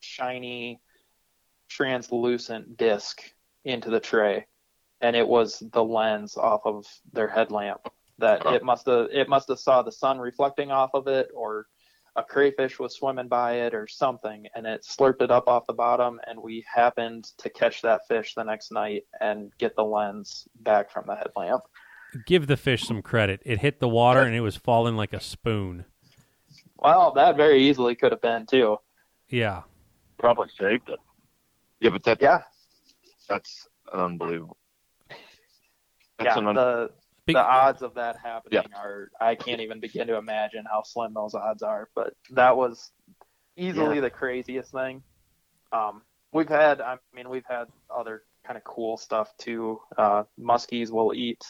[0.00, 0.80] shiny,
[1.68, 3.22] translucent disc
[3.64, 4.46] into the tray,
[5.00, 7.80] and it was the lens off of their headlamp.
[8.18, 11.66] That it must have it must have saw the sun reflecting off of it, or
[12.18, 15.72] a crayfish was swimming by it or something and it slurped it up off the
[15.72, 20.48] bottom and we happened to catch that fish the next night and get the lens
[20.60, 21.62] back from the headlamp.
[22.26, 23.40] Give the fish some credit.
[23.44, 25.84] It hit the water and it was falling like a spoon.
[26.76, 28.78] Well, that very easily could have been too.
[29.28, 29.62] Yeah.
[30.18, 30.98] Probably saved it.
[31.80, 32.42] Yeah, but that Yeah.
[33.28, 34.56] that's unbelievable.
[35.08, 36.36] That's yeah.
[36.36, 36.92] un- the
[37.26, 41.12] Big- the odds of that happening are I can't even begin to imagine how slim
[41.12, 41.90] those odds are.
[41.94, 42.90] But that was
[43.56, 44.02] easily Yeah.
[44.02, 45.02] the craziest thing.
[45.72, 46.02] Um,
[46.32, 49.80] we've had, I mean, we've had other kind of cool stuff too.
[49.96, 51.44] Uh, muskies will eat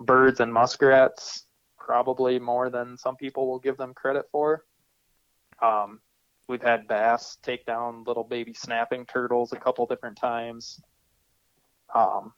[0.00, 1.46] birds and muskrats
[1.76, 4.64] probably more than some people will give them credit for.
[5.60, 6.00] Um,
[6.48, 10.80] we've had bass take down little baby snapping turtles a couple different times.
[11.94, 12.32] Um,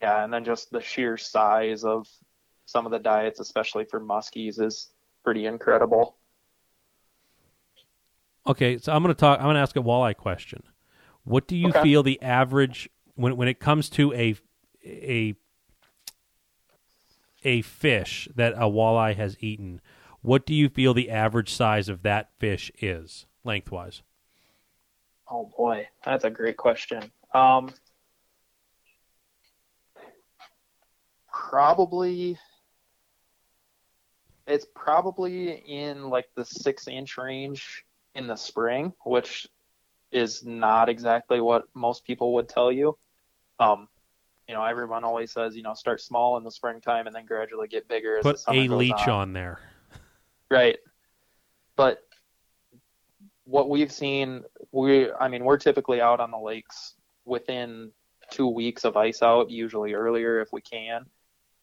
[0.00, 2.06] yeah, and then just the sheer size of
[2.66, 4.90] some of the diets, especially for muskies, is
[5.24, 6.16] pretty incredible.
[8.46, 9.38] Okay, so I'm going to talk.
[9.38, 10.62] I'm going to ask a walleye question.
[11.24, 11.82] What do you Okay.
[11.82, 14.36] feel the average when when it comes to a
[14.84, 15.34] a
[17.44, 19.80] a fish that a walleye has eaten?
[20.28, 24.02] What do you feel the average size of that fish is lengthwise?
[25.30, 27.10] Oh boy, that's a great question.
[27.32, 27.70] Um,
[31.32, 32.36] probably,
[34.46, 39.48] it's probably in like the six inch range in the spring, which
[40.12, 42.98] is not exactly what most people would tell you.
[43.60, 43.88] Um,
[44.46, 47.68] you know, everyone always says, you know, start small in the springtime and then gradually
[47.68, 49.08] get bigger as the Put a leech on.
[49.08, 49.58] on there.
[50.50, 50.78] Right.
[51.76, 51.98] But
[53.44, 56.94] what we've seen, we, I mean, we're typically out on the lakes
[57.24, 57.92] within
[58.30, 61.06] two weeks of ice out, usually earlier if we can.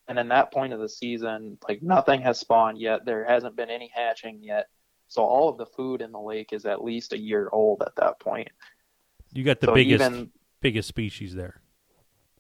[0.08, 3.06] And in that point of the season, like nothing has spawned yet.
[3.06, 4.68] There hasn't been any hatching yet.
[5.08, 7.96] So all of the food in the lake is at least a year old at
[7.98, 8.50] that point.
[9.34, 10.32] You got the so biggest even
[10.62, 11.62] biggest species there.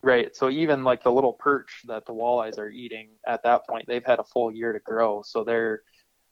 [0.01, 0.35] Right.
[0.35, 4.05] So even like the little perch that the walleyes are eating at that point, they've
[4.05, 5.23] had a full year to grow.
[5.25, 5.81] So they're,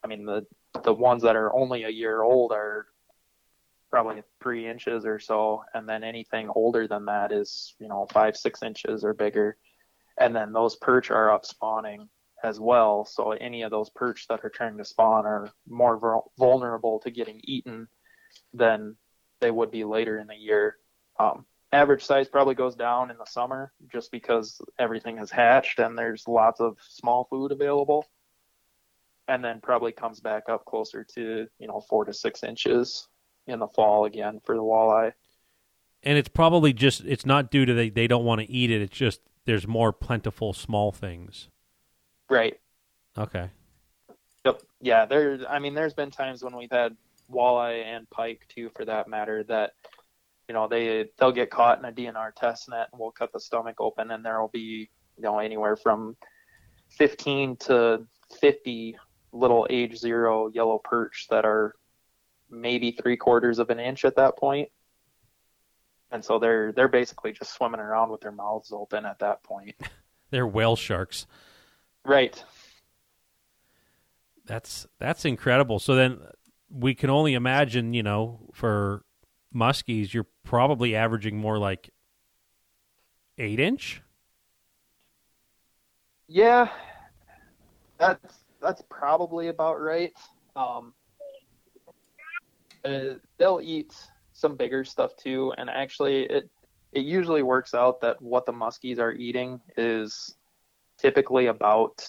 [0.03, 0.45] I mean, the
[0.83, 2.87] the ones that are only a year old are
[3.89, 8.35] probably three inches or so, and then anything older than that is you know five
[8.35, 9.57] six inches or bigger,
[10.19, 12.09] and then those perch are up spawning
[12.43, 13.05] as well.
[13.05, 17.39] So any of those perch that are trying to spawn are more vulnerable to getting
[17.43, 17.87] eaten
[18.53, 18.97] than
[19.39, 20.75] they would be later in the year.
[21.19, 25.97] Um, average size probably goes down in the summer just because everything has hatched and
[25.97, 28.05] there's lots of small food available
[29.27, 33.07] and then probably comes back up closer to you know four to six inches
[33.47, 35.11] in the fall again for the walleye
[36.03, 38.81] And it's probably just it's not due to they, they don't want to eat it.
[38.81, 41.49] It's just there's more plentiful small things.
[42.29, 42.59] right
[43.17, 43.49] Okay.
[44.45, 46.95] yep yeah there i mean there's been times when we've had
[47.31, 49.71] walleye and pike too for that matter that
[50.47, 53.39] you know they they'll get caught in a dnr test net and we'll cut the
[53.39, 56.15] stomach open and there will be you know anywhere from
[56.89, 58.05] 15 to
[58.41, 58.97] 50
[59.33, 61.75] little age zero yellow perch that are
[62.49, 64.69] maybe three quarters of an inch at that point
[66.11, 69.75] and so they're they're basically just swimming around with their mouths open at that point
[70.29, 71.27] They're whale sharks.
[72.05, 72.43] right
[74.45, 75.77] That's that's incredible.
[75.79, 76.19] So then
[76.69, 79.05] we can only imagine, you know, for
[79.55, 81.91] muskies, you're probably averaging more like
[83.37, 84.01] eight inch.
[86.27, 86.69] Yeah,
[87.99, 90.11] that's that's probably about right.
[90.55, 90.93] Um,
[92.85, 93.93] uh, they'll eat
[94.33, 96.49] some bigger stuff too, and actually, it
[96.91, 100.35] it usually works out that what the muskies are eating is
[100.97, 102.07] typically about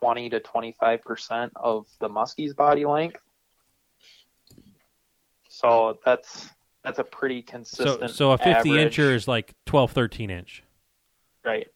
[0.00, 3.20] twenty to twenty five percent of the muskie's body length.
[5.48, 6.48] So that's
[6.82, 8.10] that's a pretty So consistent.
[8.10, 8.96] so a 50 average.
[8.96, 10.64] incher is like 12 13 inch.
[11.44, 11.68] right.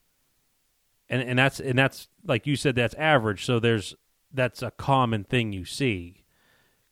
[1.08, 3.44] And and that's and that's like you said that's average.
[3.44, 3.94] So there's
[4.32, 6.24] that's a common thing you see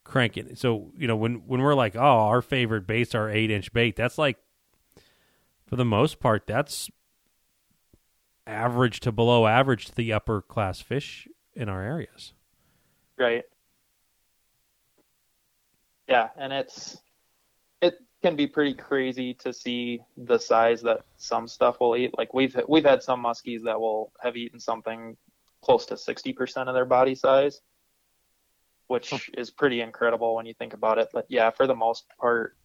[0.04, 0.54] cranking.
[0.54, 4.18] So, you know, when when we're like, "Oh, our favorite baits are 8-inch bait." That's
[4.18, 4.36] like
[5.66, 6.90] for the most part that's
[8.46, 12.34] average to below average to the upper class fish in our areas.
[13.18, 13.44] Right.
[16.08, 16.98] Yeah, and it's
[17.80, 17.94] it
[18.24, 22.10] can be pretty crazy to see the size that some stuff will eat.
[22.16, 25.14] Like we've we've had some muskies that will have eaten something
[25.60, 27.60] close to sixty percent of their body size,
[28.86, 31.10] which is pretty incredible when you think about it.
[31.12, 32.56] But yeah, for the most part,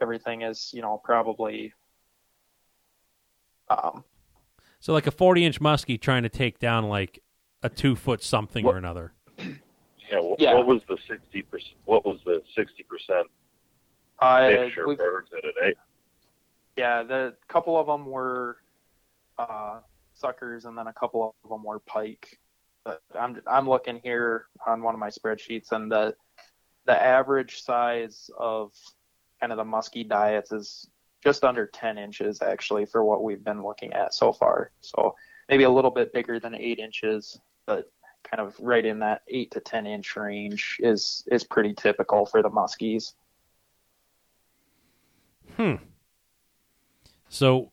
[0.00, 1.72] everything is you know probably
[3.70, 4.02] um,
[4.80, 7.20] So like a 40-inch muskie trying to take down like
[7.62, 9.12] a 2-foot something or another.
[9.38, 10.54] Yeah, what, Yeah.
[10.54, 11.76] what was the sixty percent?
[11.84, 13.28] What was the sixty percent
[14.20, 15.54] uh, we've- birds at it?
[15.62, 15.70] Eh?
[16.76, 18.56] Yeah, the couple of them were
[19.38, 19.80] uh,
[20.14, 22.40] suckers, and then a couple of them were pike.
[22.84, 26.14] But I'm I'm looking here on one of my spreadsheets, and the
[26.86, 28.72] the average size of
[29.40, 30.88] kind of the muskie diets is
[31.22, 34.70] just under 10 inches actually for what we've been looking at so far.
[34.80, 35.14] So
[35.48, 37.90] maybe a little bit bigger than eight inches, but
[38.22, 42.42] kind of right in that eight to 10 inch range is is pretty typical for
[42.42, 43.14] the muskies.
[45.56, 45.74] Hmm.
[47.28, 47.72] So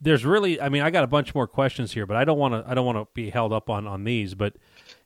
[0.00, 2.54] there's really, I mean, I got a bunch more questions here, but I don't want
[2.54, 4.34] to, I don't want to be held up on on these.
[4.34, 4.54] But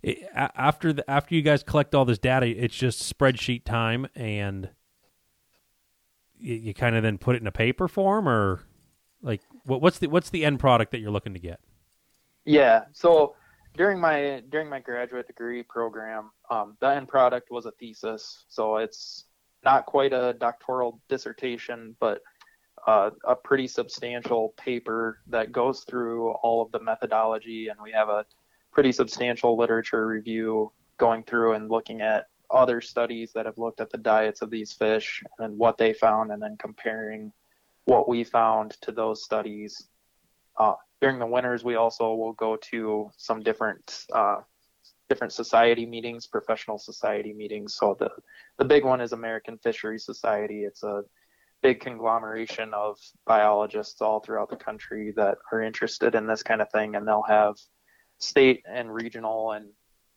[0.03, 4.71] it, after the, after you guys collect all this data, it's just spreadsheet time, and
[6.39, 8.61] you, you kind of then put it in a paper form, or
[9.23, 11.61] like what, what's the what's the end product that you're looking to get?
[12.45, 12.85] Yeah.
[12.93, 13.35] So
[13.75, 18.45] during my during my graduate degree program, um, the end product was a thesis.
[18.49, 19.25] So it's
[19.65, 22.23] not quite a doctoral dissertation, but
[22.87, 28.09] uh, a pretty substantial paper that goes through all of the methodology, and we have
[28.09, 28.25] a
[28.73, 33.91] pretty substantial literature review going through and looking at other studies that have looked at
[33.91, 37.33] the diets of these fish and what they found, and then comparing
[37.85, 39.89] what we found to those studies.
[40.59, 44.37] Uh, during the winters, we also will go to some different uh,
[45.13, 47.75] different society meetings, professional society meetings.
[47.75, 48.09] So the
[48.57, 50.65] the big one is American Fishery Society.
[50.65, 51.03] It's a
[51.63, 52.97] big conglomeration of
[53.27, 57.29] biologists all throughout the country that are interested in this kind of thing, and they'll
[57.41, 57.57] have
[58.17, 59.67] state and regional and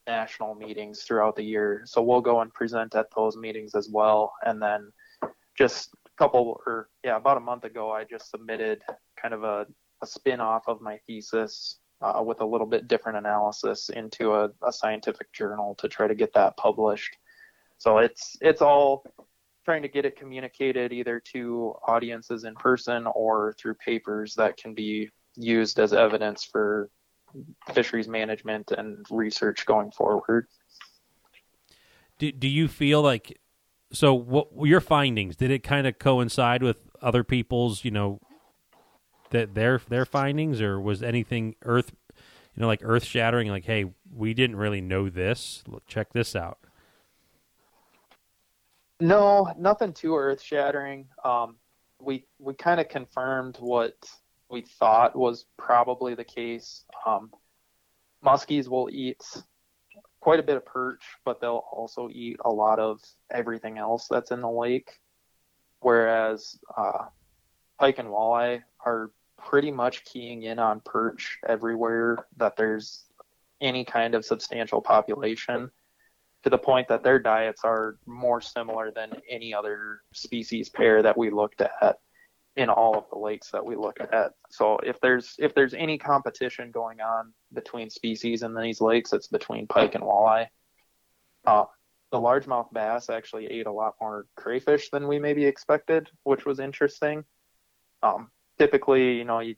[0.08, 1.82] national meetings throughout the year.
[1.86, 4.32] So we'll go and present at those meetings as well.
[4.46, 4.94] And then
[5.58, 8.82] just a couple or yeah, about a month ago, I just submitted
[9.22, 9.68] kind of a,
[10.02, 14.50] a spin off of my thesis uh, with a little bit different analysis into a,
[14.66, 17.18] a scientific journal to try to get that published.
[17.78, 19.04] So it's it's all
[19.66, 24.76] trying to get it communicated either to audiences in person or through papers that can
[24.76, 26.90] be used as evidence for
[27.74, 30.48] fisheries management and research going forward.
[32.20, 33.40] Do do you feel like
[33.92, 38.20] so what your findings did it kind of coincide with other people's, you know,
[39.36, 41.92] that their their findings or was anything earth
[42.56, 45.64] you know like earth shattering like hey, we didn't really know this.
[45.88, 46.60] Check this out.
[49.00, 51.08] No, nothing too earth shattering.
[51.24, 51.58] Um,
[52.00, 53.96] we we kind of confirmed what
[54.50, 56.86] we thought was probably the case.
[57.06, 57.32] Um,
[58.24, 59.22] muskies will eat
[60.22, 64.32] quite a bit of perch, but they'll also eat a lot of everything else that's
[64.32, 64.90] in the lake.
[65.82, 67.06] Whereas uh,
[67.78, 69.12] pike and walleye are
[69.46, 73.06] pretty much keying in on perch everywhere that there's
[73.62, 75.70] any kind of substantial population
[76.44, 81.18] to the point that their diets are more similar than any other species pair that
[81.18, 81.98] we looked at
[82.56, 84.32] in all of the lakes that we looked at.
[84.50, 89.28] So if there's if there's any competition going on between species in these lakes, it's
[89.28, 90.48] between pike and walleye.
[91.46, 91.66] Uh,
[92.12, 96.60] the largemouth bass actually ate a lot more crayfish than we maybe expected, which was
[96.60, 97.26] interesting.
[98.04, 99.56] Um, typically, you know, you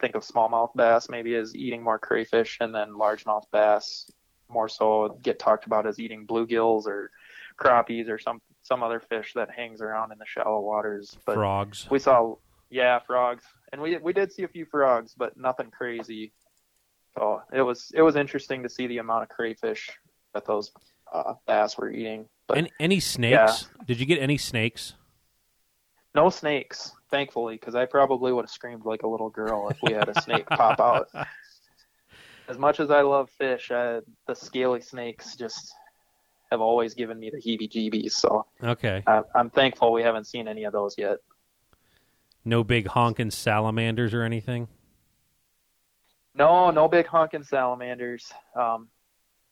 [0.00, 4.10] think of smallmouth bass maybe as eating more crayfish, and then largemouth bass
[4.48, 7.10] more so get talked about as eating bluegills or
[7.58, 11.16] crappies or some some other fish that hangs around in the shallow waters.
[11.24, 11.86] But frogs.
[11.90, 12.34] We saw,
[12.70, 16.32] yeah, frogs, and we we did see a few frogs, but nothing crazy.
[17.16, 19.90] So it was it was interesting to see the amount of crayfish
[20.34, 20.72] that those
[21.12, 22.28] uh, bass were eating.
[22.46, 23.68] But any, any snakes?
[23.78, 23.84] Yeah.
[23.86, 24.94] Did you get any snakes?
[26.14, 29.92] No snakes, thankfully, because I probably would have screamed like a little girl if we
[29.92, 31.08] had a snake pop out.
[32.48, 35.74] As much as I love fish, uh, the scaly snakes just
[36.52, 38.12] have always given me the heebie-jeebies.
[38.12, 41.18] So okay, I, I'm thankful we haven't seen any of those yet.
[42.44, 44.68] No big honking salamanders or anything.
[46.36, 48.32] No, no big honking salamanders.
[48.54, 48.88] Um,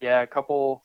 [0.00, 0.84] yeah, a couple,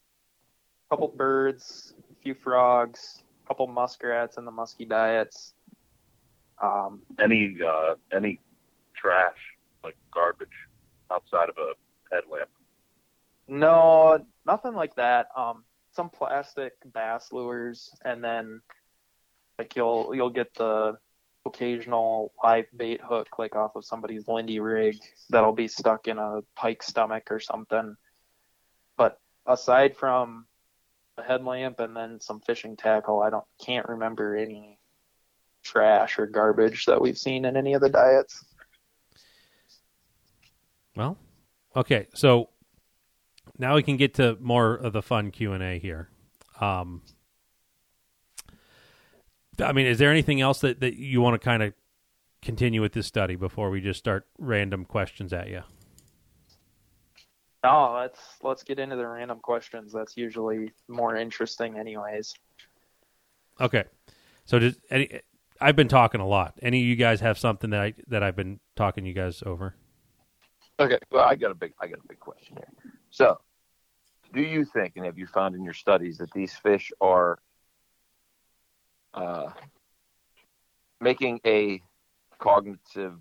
[0.89, 5.53] couple birds, a few frogs, a couple muskrats in the musky diets.
[6.61, 8.39] Um, any uh, any
[8.95, 9.37] trash
[9.83, 10.47] like garbage
[11.11, 11.73] outside of a
[12.13, 12.49] headlamp?
[13.47, 15.27] No, nothing like that.
[15.35, 18.61] Um, some plastic bass lures, and then
[19.57, 20.97] like you'll you'll get the
[21.45, 24.97] occasional live bait hook like off of somebody's Lindy rig
[25.29, 27.95] that'll be stuck in a pike stomach or something.
[28.97, 30.45] But aside from
[31.17, 34.78] a headlamp and then some fishing tackle, I don't can't remember any
[35.63, 38.43] trash or garbage that we've seen in any of the diets.
[40.95, 41.17] Well,
[41.75, 42.49] okay, so
[43.57, 46.09] now we can get to more of the fun Q and A here.
[46.59, 47.01] Um,
[49.61, 51.73] I mean, is there anything else that, that you want to kind of
[52.41, 55.61] continue with this study before we just start random questions at you?
[57.63, 59.91] No, let's let's get into the random questions.
[59.91, 62.33] That's usually more interesting, anyways.
[63.59, 63.83] Okay,
[64.45, 65.19] so just any,
[65.61, 66.55] I've been talking a lot.
[66.61, 69.75] Any of you guys have something that I that I've been talking you guys over?
[70.79, 72.93] Okay, well, I got a big I got a big question here.
[73.09, 73.39] So,
[74.33, 77.39] do you think, and have you found in your studies that these fish are
[79.13, 79.49] uh,
[81.01, 81.81] making a
[82.37, 83.15] cognitive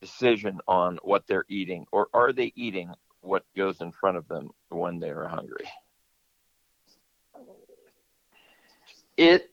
[0.00, 4.50] decision on what they're eating, or are they eating what goes in front of them
[4.68, 5.68] when they are hungry?
[9.16, 9.50] It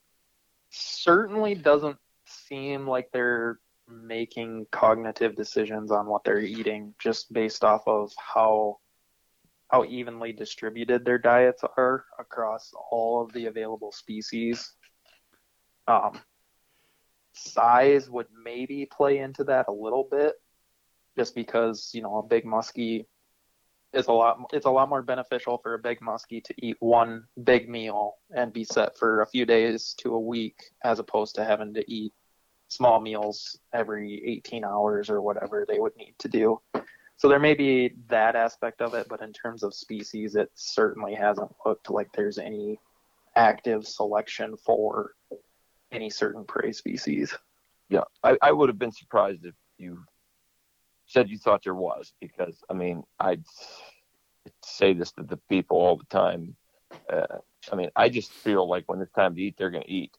[0.70, 1.98] certainly doesn't
[2.48, 8.78] seem like they're making cognitive decisions on what they're eating just based off of how
[9.70, 14.74] how evenly distributed their diets are across all of the available species.
[15.88, 16.20] Um,
[17.34, 20.36] size would maybe play into that a little bit,
[21.18, 23.06] just because you know a big muskie
[23.94, 24.38] is a lot.
[24.54, 28.54] It's a lot more beneficial for a big muskie to eat one big meal and
[28.54, 32.14] be set for a few days to a week, as opposed to having to eat
[32.68, 36.60] small meals every 18 hours or whatever they would need to do.
[37.18, 41.14] So there may be that aspect of it, but in terms of species, it certainly
[41.14, 42.80] hasn't looked like there's any
[43.36, 45.14] active selection for
[45.92, 47.34] any certain prey species.
[47.90, 50.04] Yeah, I, I would have been surprised if you
[51.06, 53.44] said you thought there was, because I mean, I'd
[54.64, 56.56] say this to the people all the time.
[57.12, 57.38] Uh,
[57.72, 60.12] I mean, I just feel like when it's time to eat, they're going to eat.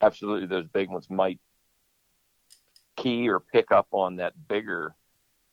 [0.00, 1.40] Absolutely, those big ones might
[3.00, 4.94] key or pick up on that bigger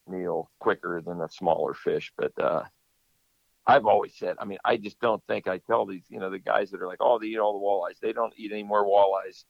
[0.08, 2.64] meal quicker than a smaller fish, but uh,
[3.66, 6.39] I've always said, I mean, I just don't think I tell these, you know, the
[6.39, 8.00] guys that are like, oh, they eat all the walleyes.
[8.00, 9.43] They don't eat any more walleyes,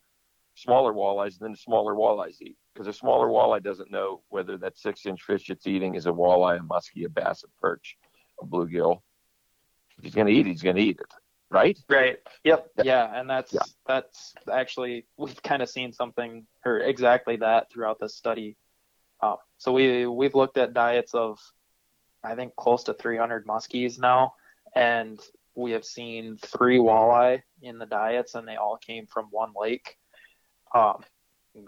[0.55, 2.57] smaller walleyes than the smaller walleyes eat.
[2.73, 6.11] Because a smaller walleye doesn't know whether that six inch fish it's eating is a
[6.11, 7.95] walleye, a muskie, a bass, a perch,
[8.41, 9.01] a bluegill.
[9.97, 11.13] If he's going to eat he's going to eat it.
[11.49, 11.77] Right?
[11.89, 12.17] Right.
[12.43, 12.71] Yep.
[12.83, 13.09] Yeah.
[13.13, 13.61] And that's, yeah.
[13.85, 18.57] that's actually, we've kind of seen something or exactly that throughout this study.
[19.21, 21.39] Uh, so we, we've looked at diets of
[22.23, 24.33] I think close to 300 muskies now,
[24.75, 25.19] and
[25.55, 29.97] we have seen three walleye in the diets, and they all came from one lake.
[30.73, 31.03] Um,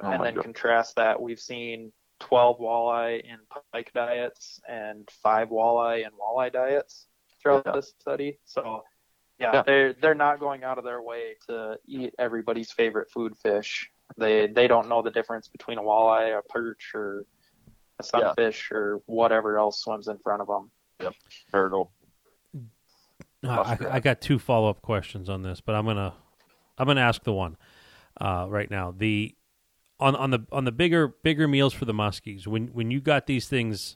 [0.03, 0.43] oh and then God.
[0.43, 3.37] contrast that, we've seen 12 walleye in
[3.71, 7.07] pike diets and five walleye in walleye diets
[7.41, 7.71] throughout yeah.
[7.71, 8.37] this study.
[8.45, 8.83] So,
[9.39, 13.37] yeah, yeah, they're they're not going out of their way to eat everybody's favorite food
[13.37, 13.89] fish.
[14.17, 17.25] They they don't know the difference between a walleye, a perch, or
[17.99, 18.77] a sunfish yeah.
[18.77, 20.71] or whatever else swims in front of them.
[21.01, 21.13] Yep,
[21.51, 21.91] turtle.
[23.41, 26.13] I, I, got two follow up questions on this, but I'm gonna
[26.77, 27.55] I'm gonna ask the one
[28.19, 28.93] uh, right now.
[28.95, 29.33] The
[29.99, 33.27] on on the on the bigger bigger meals for the muskies when when you got
[33.27, 33.95] these things,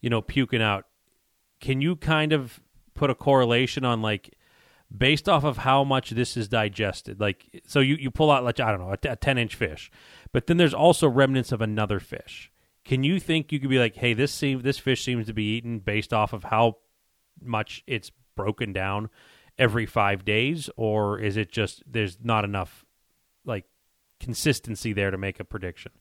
[0.00, 0.84] you know, puking out.
[1.60, 2.60] Can you kind of
[2.94, 4.34] put a correlation on like
[4.96, 7.20] based off of how much this is digested?
[7.20, 9.90] Like, so you you pull out like I don't know a, a ten inch fish,
[10.32, 12.50] but then there's also remnants of another fish
[12.84, 15.56] can you think you could be like, hey, this seem, this fish seems to be
[15.56, 16.76] eaten based off of how
[17.42, 19.08] much it's broken down
[19.58, 22.84] every five days, or is it just there's not enough
[23.44, 23.64] like
[24.20, 25.92] consistency there to make a prediction?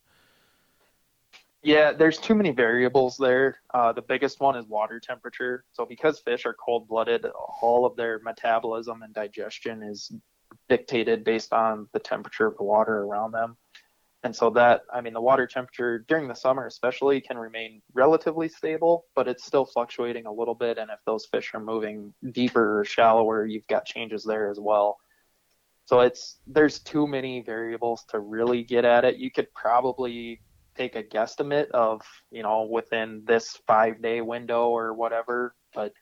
[1.63, 3.59] Yeah, there's too many variables there.
[3.73, 5.63] Uh, the biggest one is water temperature.
[5.71, 7.25] So because fish are cold blooded,
[7.61, 10.11] all of their metabolism and digestion is
[10.67, 13.55] dictated based on the temperature of the water around them.
[14.25, 18.49] And so that, I mean, the water temperature during the summer especially can remain relatively
[18.49, 20.77] stable, but it's still fluctuating a little bit.
[20.77, 24.97] And if those fish are moving deeper or shallower, you've got changes there as well.
[25.85, 29.17] So it's, there's too many variables to really get at it.
[29.17, 30.41] You could probably
[30.75, 32.01] take a guesstimate of,
[32.31, 35.93] you know, within this five day window or whatever, but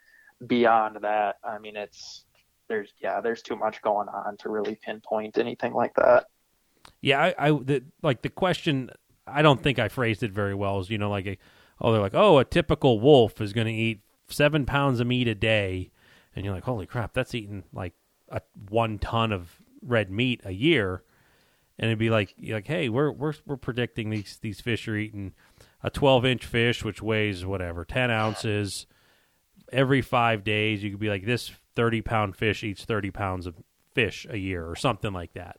[0.48, 2.26] beyond that, I mean, it's,
[2.68, 6.26] there's, yeah, there's too much going on to really pinpoint anything like that.
[7.02, 8.90] Yeah, I, I the, like the question.
[9.28, 10.80] I don't think I phrased it very well.
[10.80, 11.38] Is you know like a,
[11.80, 15.28] oh they're like oh a typical wolf is going to eat seven pounds of meat
[15.28, 15.92] a day,
[16.36, 17.94] and you're like holy crap that's eating like
[18.30, 21.04] a one ton of red meat a year,
[21.82, 25.34] and it'd be like like hey we're we're we're predicting these these fish are eating
[25.84, 28.86] a 12 inch fish which weighs whatever 10 ounces
[29.72, 30.84] every five days.
[30.84, 33.56] You could be like this 30 pound fish eats 30 pounds of
[33.94, 35.58] fish a year or something like that.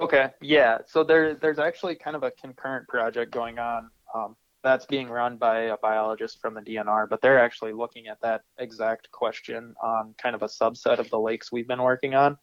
[0.00, 0.78] Okay, yeah.
[0.86, 5.36] So there, there's actually kind of a concurrent project going on um, that's being run
[5.36, 10.14] by a biologist from the DNR, but they're actually looking at that exact question on
[10.16, 12.38] kind of a subset of the lakes we've been working on.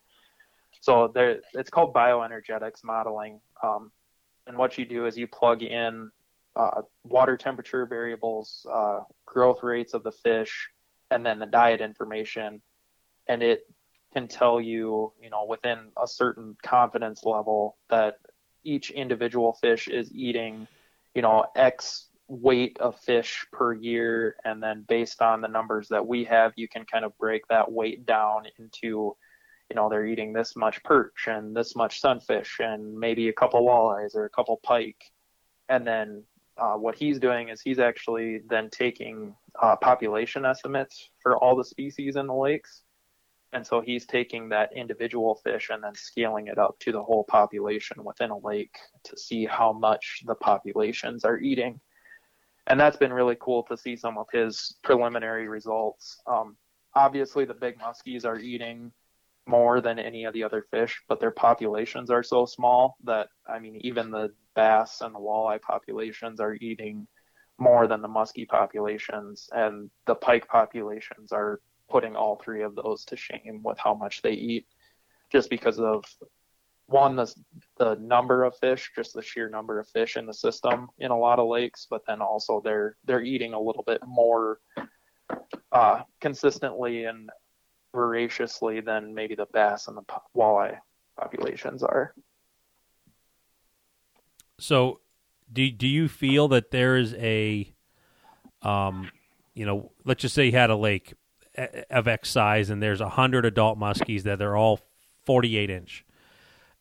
[0.82, 3.40] So there, it's called bioenergetics modeling.
[3.64, 3.92] Um,
[4.46, 6.12] and what you do is you plug in
[6.56, 10.70] uh, water temperature variables, uh, growth rates of the fish,
[11.12, 12.62] and then the diet information,
[13.28, 13.68] and it
[14.14, 18.18] can tell you, you know, within a certain confidence level that
[18.64, 20.68] each individual fish is eating,
[21.14, 24.36] you know, X weight of fish per year.
[24.44, 27.72] And then based on the numbers that we have, you can kind of break that
[27.72, 29.16] weight down into,
[29.70, 33.62] you know, they're eating this much perch and this much sunfish and maybe a couple
[33.62, 35.04] walleyes or a couple pike.
[35.70, 36.24] And then
[36.58, 41.66] uh, what he's doing is he's actually then taking uh, population estimates for all the
[41.66, 42.84] species in the lakes
[43.54, 47.24] And so he's taking that individual fish and then scaling it up to the whole
[47.24, 51.80] population within a lake to see how much the populations are eating.
[52.68, 56.22] And that's been really cool to see some of his preliminary results.
[56.28, 56.58] Um,
[56.96, 58.92] obviously, the big muskies are eating
[59.48, 63.60] more than any of the other fish, but their populations are so small that, I
[63.60, 67.08] mean, even the bass and the walleye populations are eating
[67.58, 73.06] more than the muskie populations, and the pike populations are putting all three of those
[73.06, 74.68] to shame with how much they eat,
[75.32, 76.04] just because of
[76.88, 77.34] one the
[77.78, 81.18] the number of fish, just the sheer number of fish in the system in a
[81.18, 84.60] lot of lakes, but then also they're they're eating a little bit more
[85.72, 87.30] uh, consistently and
[87.94, 90.04] voraciously than maybe the bass and the
[90.36, 90.78] walleye
[91.18, 92.14] populations are.
[94.60, 95.00] So,
[95.52, 97.74] do do you feel that there is a,
[98.62, 99.12] um,
[99.54, 101.14] you know, let's just say you had a lake
[101.90, 104.80] of X size, and there's a hundred adult muskies that they're all
[105.26, 106.06] 48 inch,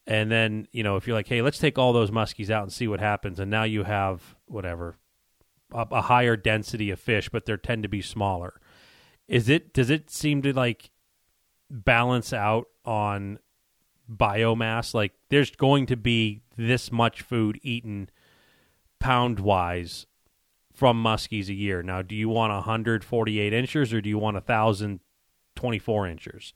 [0.06, 2.72] and then you know if you're like, hey, let's take all those muskies out and
[2.72, 4.96] see what happens, and now you have whatever
[5.72, 8.60] a, a higher density of fish, but they tend to be smaller.
[9.28, 9.72] Is it?
[9.72, 10.90] Does it seem to like
[11.70, 13.38] balance out on
[14.10, 14.94] biomass?
[14.94, 18.10] Like there's going to be this much food eaten
[18.98, 20.06] pound wise
[20.72, 21.82] from muskies a year.
[21.82, 26.52] Now, do you want 148 inches or do you want 1,024 inches?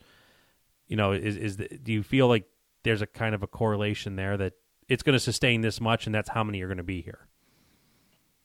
[0.88, 2.44] You know, is is the, do you feel like
[2.82, 4.54] there's a kind of a correlation there that
[4.88, 7.28] it's going to sustain this much and that's how many are going to be here?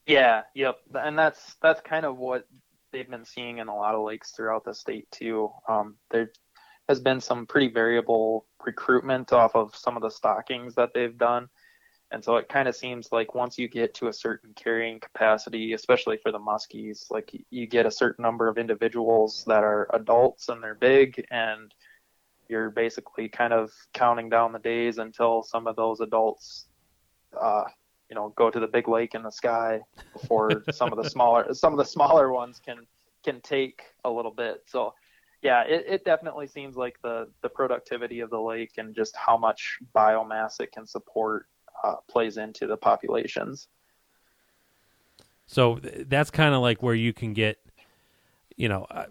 [0.06, 2.48] Yeah, yep, and that's that's kind of what
[2.92, 5.50] they've been seeing in a lot of lakes throughout the state too.
[5.68, 6.30] Um, there
[6.88, 11.50] has been some pretty variable recruitment off of some of the stockings that they've done.
[12.12, 15.74] And so it kind of seems like once you get to a certain carrying capacity,
[15.74, 20.50] especially for the muskies, like you get a certain number of individuals that are adults
[20.50, 21.74] and they're big, and
[22.48, 26.68] you're basically kind of counting down the days until some of those adults,
[27.40, 27.64] uh,
[28.10, 29.82] you know, go to the big lake in the sky
[30.14, 32.86] before some of the smaller some of the smaller ones can
[33.24, 34.62] can take a little bit.
[34.68, 34.94] So
[35.46, 39.38] yeah, it, it definitely seems like the the productivity of the lake and just how
[39.38, 41.46] much biomass it can support
[41.84, 43.68] uh, plays into the populations.
[45.46, 47.60] So that's kind of like where you can get,
[48.58, 49.06] you know, I,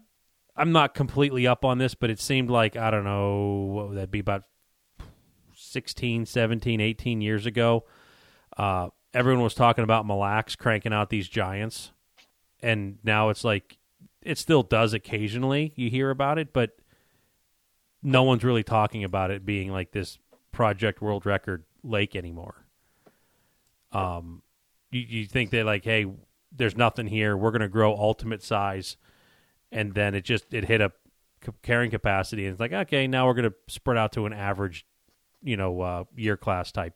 [0.57, 3.99] I'm not completely up on this, but it seemed like, I don't know, what would
[3.99, 4.43] that be about
[5.55, 7.85] 16, 17, 18 years ago?
[8.57, 11.93] Uh, everyone was talking about Mille Lacs cranking out these giants.
[12.61, 13.79] And now it's like
[14.25, 15.73] it still does occasionally.
[15.77, 16.77] You hear about it, but
[18.03, 20.19] no one's really talking about it being like this
[20.53, 22.65] project world record lake anymore.
[23.93, 24.43] Um,
[24.91, 26.07] you, you think they're like, hey,
[26.51, 27.37] there's nothing here.
[27.37, 28.97] We're going to grow ultimate size,
[29.71, 30.93] and then it just it hit a
[31.63, 34.87] carrying capacity, and it's like, okay, now we're going to spread out to an average,
[35.43, 36.95] you know, uh, year class type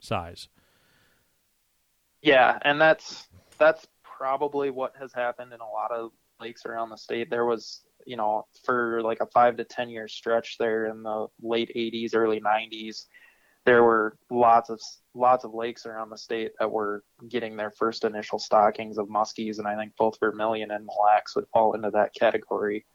[0.00, 0.48] size.
[2.22, 6.10] Yeah, and that's that's probably what has happened in a lot of
[6.40, 7.30] lakes around the state.
[7.30, 11.26] There was, you know, for like a five to 10 year stretch there in the
[11.42, 13.06] late 80s, early 90s,
[13.66, 14.80] there were lots of
[15.14, 19.58] lots of lakes around the state that were getting their first initial stockings of muskies,
[19.58, 22.86] and I think both Vermilion and Mille Lacs would fall into that category.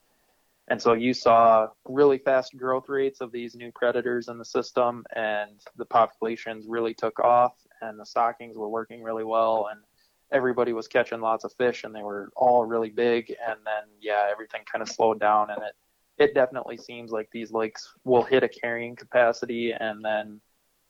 [0.69, 5.03] And so you saw really fast growth rates of these new predators in the system,
[5.13, 9.81] and the populations really took off, and the stockings were working really well, and
[10.31, 13.29] everybody was catching lots of fish and they were all really big.
[13.47, 15.73] And then yeah everything kind of slowed down and it
[16.17, 20.39] it definitely seems like these lakes will hit a carrying capacity and then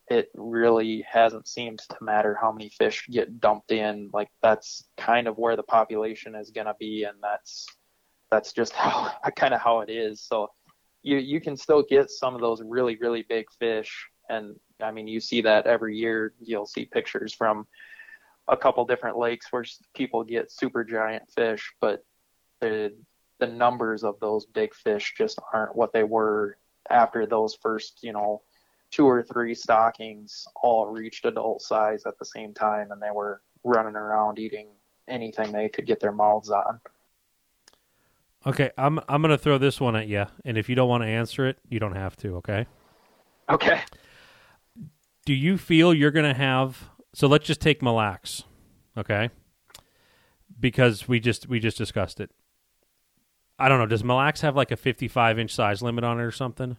[0.10, 4.10] it really hasn't seemed to matter how many fish get dumped in.
[4.12, 7.66] Like that's kind of where the population is going to be and that's
[8.30, 10.22] that's just how kind of how it is.
[10.22, 10.50] So
[11.02, 14.08] you you can still get some of those really really big fish.
[14.30, 16.34] And i mean you see that every year.
[16.42, 17.66] You'll see pictures from
[18.52, 22.04] a couple different lakes where people get super giant fish, but
[22.60, 22.94] the
[23.40, 26.58] the numbers of those big fish just aren't what they were
[26.92, 28.44] after those first, you know,
[28.92, 33.42] two or three stockings all reached adult size at the same time and they were
[33.64, 34.68] running around eating
[35.08, 36.80] anything they could get their mouths on.
[38.46, 41.04] Okay, I'm I'm going to throw this one at you and if you don't want
[41.04, 42.68] to answer it, you don't have to, okay?
[43.50, 43.82] Okay.
[45.26, 48.44] Do you feel you're going to have so let's just take Mille Lacs,
[48.98, 49.30] okay?
[50.60, 52.32] Because we just we just discussed it.
[53.60, 53.86] I don't know.
[53.86, 56.78] Does Mille Lacs have like a 55 inch size limit on it or something?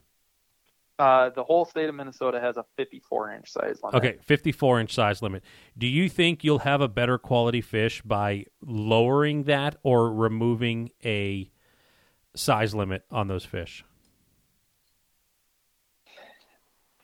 [0.99, 3.97] Uh, the whole state of Minnesota has a 54 inch size limit.
[3.97, 5.43] Okay, 54 inch size limit.
[5.77, 11.51] Do you think you'll have a better quality fish by lowering that or removing a
[12.37, 13.85] size limit on those fish?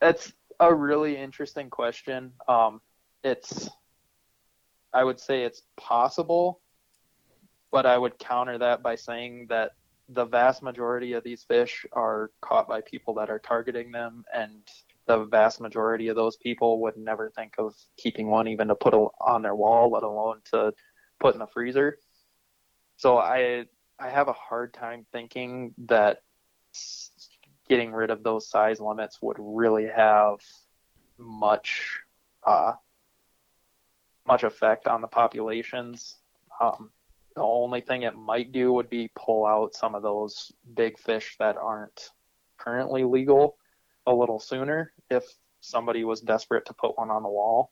[0.01, 2.33] That's a really interesting question.
[2.47, 2.81] Um,
[3.23, 3.69] it's,
[4.93, 6.61] I would say it's possible,
[7.71, 9.73] but I would counter that by saying that
[10.09, 14.63] the vast majority of these fish are caught by people that are targeting them, and
[15.07, 18.95] the vast majority of those people would never think of keeping one even to put
[19.21, 20.73] on their wall, let alone to
[21.21, 21.99] put in the freezer.
[22.97, 23.67] So I
[23.99, 26.19] I have a hard time thinking that
[27.69, 30.39] getting rid of those size limits would really have
[31.19, 31.99] much
[32.47, 32.73] uh,
[34.29, 36.19] much effect on the populations.
[36.61, 36.91] Um,
[37.35, 41.37] the only thing it might do would be pull out some of those big fish
[41.39, 42.11] that aren't
[42.59, 43.57] currently legal
[44.07, 45.25] a little sooner if
[45.61, 47.71] somebody was desperate to put one on the wall.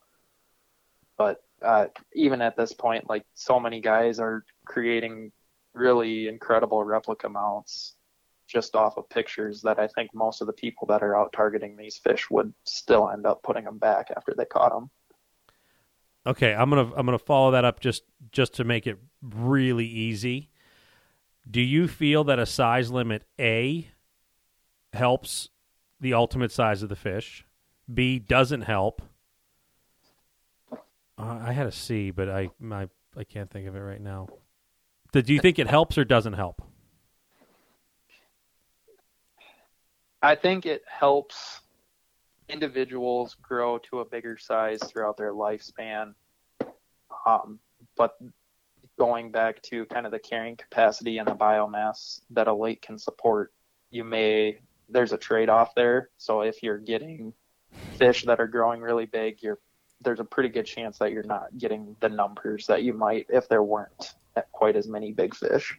[1.17, 5.33] But uh, even at this point, like so many guys are creating
[5.75, 7.95] really incredible replica mounts
[8.47, 11.77] just off of pictures that I think most of the people that are out targeting
[11.77, 14.91] these fish would still end up putting them back after they caught them.
[16.27, 18.03] Okay, I'm gonna I'm gonna follow that up just
[18.33, 20.51] just to make it really easy.
[21.49, 23.89] Do you feel that a size limit A
[24.93, 25.51] helps
[26.01, 27.47] the ultimate size of the fish?
[27.93, 29.03] B doesn't help.
[31.19, 34.27] Uh, I had a C, but I I I can't think of it right now.
[35.13, 36.61] Do you think it helps or doesn't help?
[40.23, 41.61] I think it helps
[42.49, 46.15] individuals grow to a bigger size throughout their lifespan.
[47.27, 47.59] Um,
[47.97, 48.17] but
[48.99, 52.99] going back to kind of the carrying capacity and the biomass that a lake can
[52.99, 53.53] support,
[53.91, 56.11] you may there's a trade off there.
[56.17, 57.33] So if you're getting
[57.95, 59.59] fish that are growing really big, you're
[60.03, 63.49] there's a pretty good chance that you're not getting the numbers that you might if
[63.49, 64.15] there weren't
[64.53, 65.79] quite as many big fish.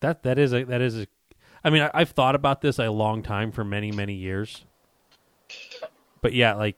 [0.00, 1.06] That that is a that is a.
[1.62, 4.64] I mean, I, I've thought about this a long time for many many years.
[6.22, 6.76] But yeah, like,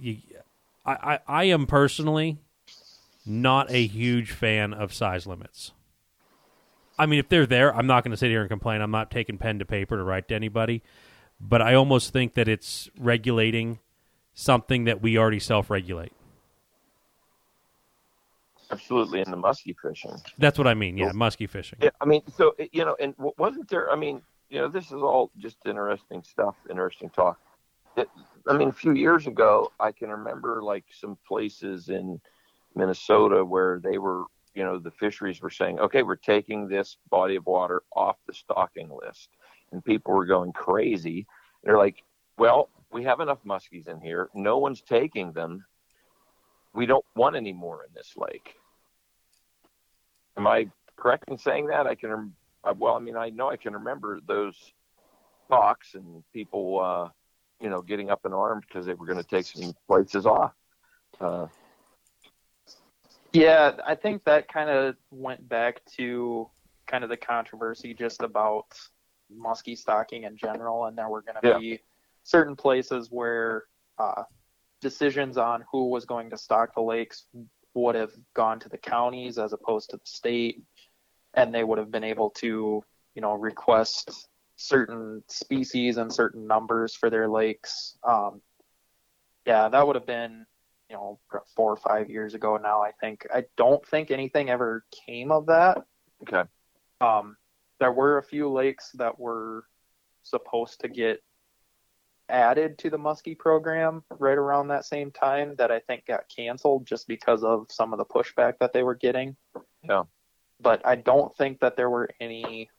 [0.00, 0.18] you,
[0.84, 2.38] I, I I am personally
[3.24, 5.72] not a huge fan of size limits.
[6.98, 8.80] I mean, if they're there, I'm not going to sit here and complain.
[8.80, 10.82] I'm not taking pen to paper to write to anybody.
[11.38, 13.80] But I almost think that it's regulating
[14.32, 16.12] something that we already self regulate.
[18.70, 20.16] Absolutely, in the musky fishing.
[20.38, 20.96] That's what I mean.
[20.96, 21.78] Yeah, musky fishing.
[21.82, 23.90] Yeah, I mean, so you know, and wasn't there?
[23.90, 27.38] I mean, you know, this is all just interesting stuff, interesting talk.
[27.96, 28.08] It,
[28.48, 32.20] I mean, a few years ago, I can remember like some places in
[32.74, 37.36] Minnesota where they were, you know, the fisheries were saying, okay, we're taking this body
[37.36, 39.30] of water off the stocking list,
[39.72, 41.26] and people were going crazy.
[41.64, 42.02] They're like,
[42.36, 44.28] well, we have enough muskies in here.
[44.34, 45.64] No one's taking them
[46.76, 48.54] we don't want any more in this lake.
[50.36, 51.86] Am I correct in saying that?
[51.86, 54.54] I can, uh, well, I mean, I know I can remember those
[55.48, 57.08] talks and people, uh,
[57.60, 60.52] you know, getting up in arms because they were going to take some places off.
[61.18, 61.46] Uh,
[63.32, 66.50] yeah, I think that kind of went back to
[66.86, 68.66] kind of the controversy just about
[69.34, 71.58] muskie stocking in general, and there were going to yeah.
[71.58, 71.80] be
[72.22, 73.64] certain places where
[73.98, 74.24] uh,
[74.88, 77.26] decisions on who was going to stock the lakes
[77.74, 80.62] would have gone to the counties as opposed to the state,
[81.34, 82.82] and they would have been able to,
[83.16, 87.98] you know, request certain species and certain numbers for their lakes.
[88.02, 88.40] Um,
[89.44, 90.46] yeah, that would have been,
[90.88, 91.18] you know,
[91.56, 92.80] four or five years ago now.
[92.80, 95.78] I think I don't think anything ever came of that.
[96.22, 96.48] Okay.
[97.00, 97.36] Um,
[97.80, 99.64] there were a few lakes that were
[100.22, 101.22] supposed to get
[102.28, 106.86] added to the Muskie program right around that same time that I think got canceled
[106.86, 109.36] just because of some of the pushback that they were getting.
[109.82, 110.04] Yeah.
[110.60, 112.70] But I don't think that there were any,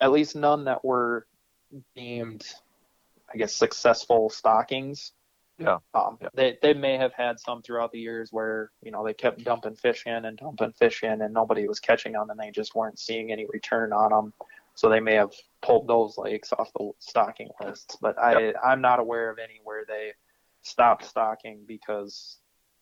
[0.00, 1.26] at least none that were
[1.94, 2.46] deemed,
[3.32, 5.12] I guess, successful stockings.
[5.58, 5.78] Yeah.
[5.94, 6.28] Um, yeah.
[6.34, 9.74] They they may have had some throughout the years where you know they kept dumping
[9.74, 12.98] fish in and dumping fish in and nobody was catching them and they just weren't
[12.98, 14.32] seeing any return on them.
[14.76, 19.00] So they may have pulled those lakes off the stocking lists, but I I'm not
[19.00, 20.12] aware of any where they
[20.60, 22.38] stopped stocking because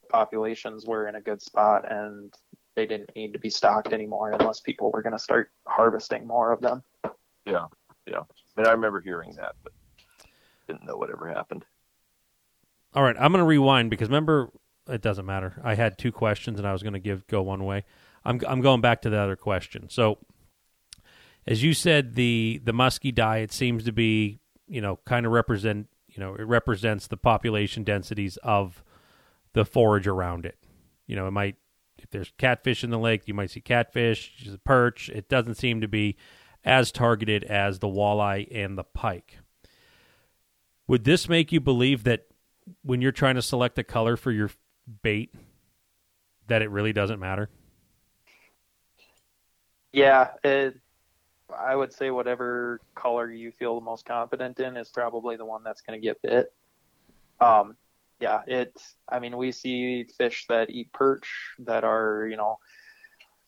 [0.08, 2.34] populations were in a good spot and
[2.74, 6.50] they didn't need to be stocked anymore unless people were going to start harvesting more
[6.50, 6.82] of them.
[7.46, 7.66] Yeah,
[8.06, 8.22] yeah.
[8.56, 9.72] And I remember hearing that, but
[10.66, 11.64] didn't know whatever happened.
[12.92, 14.50] All right, I'm going to rewind because remember,
[14.88, 15.60] it doesn't matter.
[15.62, 17.84] I had two questions and I was going to give go one way.
[18.24, 19.88] I'm I'm going back to the other question.
[19.90, 20.18] So
[21.46, 25.88] as you said, the the muskie diet seems to be you know kind of represent
[26.08, 28.82] you know it represents the population densities of
[29.52, 30.58] the forage around it.
[31.06, 31.56] You know, it might
[31.98, 35.08] if there's catfish in the lake, you might see catfish, perch.
[35.08, 36.16] It doesn't seem to be
[36.64, 39.38] as targeted as the walleye and the pike.
[40.86, 42.26] Would this make you believe that
[42.82, 44.50] when you're trying to select a color for your
[45.02, 45.34] bait,
[46.46, 47.48] that it really doesn't matter?
[49.92, 50.76] Yeah, it,
[51.52, 55.62] I would say whatever color you feel the most confident in is probably the one
[55.62, 56.52] that's going to get bit.
[57.40, 57.76] Um,
[58.20, 58.94] yeah, it's.
[59.08, 61.28] I mean, we see fish that eat perch
[61.60, 62.58] that are, you know,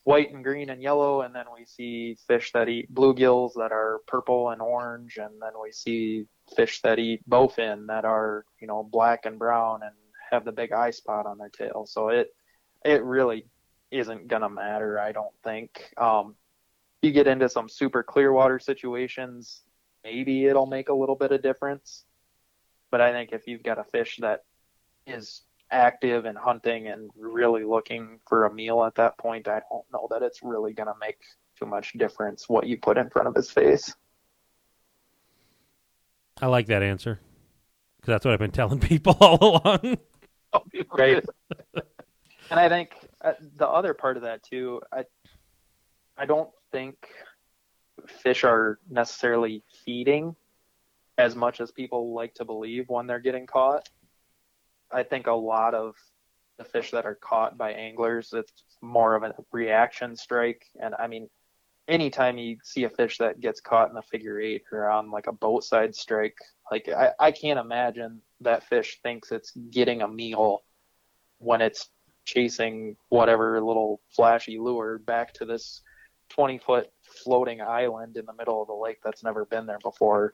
[0.03, 4.01] white and green and yellow, and then we see fish that eat bluegills that are
[4.07, 6.25] purple and orange, and then we see
[6.55, 9.93] fish that eat bowfin that are, you know, black and brown and
[10.31, 11.85] have the big eye spot on their tail.
[11.87, 12.33] So it,
[12.85, 13.47] it really
[13.89, 15.91] isn't gonna matter, I don't think.
[15.97, 16.35] Um,
[17.01, 19.61] you get into some super clear water situations,
[20.03, 22.05] maybe it'll make a little bit of difference.
[22.89, 24.43] But I think if you've got a fish that
[25.05, 29.85] is active and hunting and really looking for a meal at that point, I don't
[29.91, 31.19] know that it's really going to make
[31.59, 33.93] too much difference what you put in front of his face.
[36.41, 37.19] I like that answer
[37.97, 39.97] because that's what I've been telling people all along.
[40.97, 41.23] right.
[42.49, 42.91] and I think
[43.21, 45.03] uh, the other part of that too, I,
[46.17, 46.95] I don't think
[48.07, 50.35] fish are necessarily feeding
[51.17, 53.89] as much as people like to believe when they're getting caught.
[54.91, 55.95] I think a lot of
[56.57, 60.65] the fish that are caught by anglers, it's more of a reaction strike.
[60.81, 61.29] And I mean,
[61.87, 65.27] anytime you see a fish that gets caught in a figure eight or on like
[65.27, 66.37] a boat side strike,
[66.71, 70.63] like I, I can't imagine that fish thinks it's getting a meal
[71.39, 71.89] when it's
[72.25, 75.81] chasing whatever little flashy lure back to this
[76.29, 76.89] 20 foot
[77.23, 80.33] floating island in the middle of the lake that's never been there before.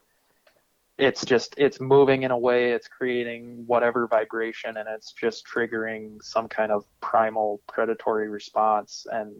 [0.97, 6.21] It's just it's moving in a way it's creating whatever vibration and it's just triggering
[6.21, 9.33] some kind of primal predatory response and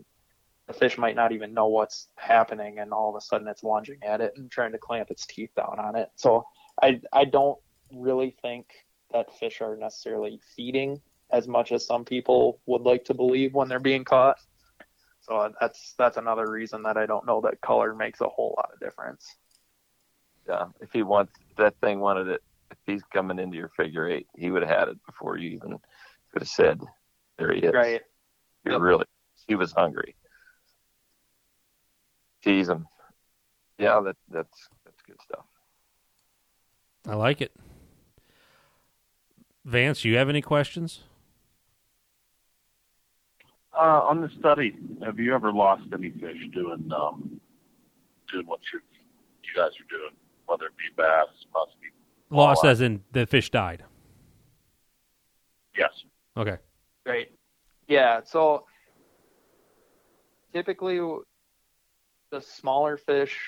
[0.68, 4.00] the fish might not even know what's happening and all of a sudden it's lunging
[4.04, 6.10] at it and trying to clamp its teeth down on it.
[6.16, 6.44] So
[6.82, 7.60] i i don't
[7.92, 8.66] really think
[9.12, 11.00] that fish are necessarily feeding
[11.32, 14.38] as much as some people would like to believe when they're being caught
[15.24, 18.70] so that's that's another reason that i don't know that color makes a whole lot
[18.74, 19.36] of difference
[20.48, 24.28] yeah, if he wants that thing wanted it, if he's coming into your figure eight,
[24.36, 25.80] he would have had it before you even
[26.32, 26.82] could have said,
[27.38, 28.02] "There he is." Right.
[28.66, 28.82] You're Yep.
[28.82, 29.06] really.
[29.48, 30.16] He was hungry.
[32.44, 32.88] Tease him.
[33.78, 35.46] Yeah, that that's that's good stuff.
[37.08, 37.54] I like it.
[39.64, 41.04] Vance, you have any questions?
[43.76, 47.40] Uh, on the study, have you ever lost any fish doing um,
[48.32, 48.80] doing what you
[49.44, 50.12] you guys are doing,
[50.46, 51.92] whether it be bass, muskie?
[52.30, 53.84] Lost as in the fish died.
[55.76, 55.92] Yes.
[56.38, 56.58] Okay.
[57.06, 57.32] Great.
[57.88, 58.22] Yeah.
[58.24, 58.66] So
[60.54, 61.00] typically,
[62.32, 63.40] the smaller fish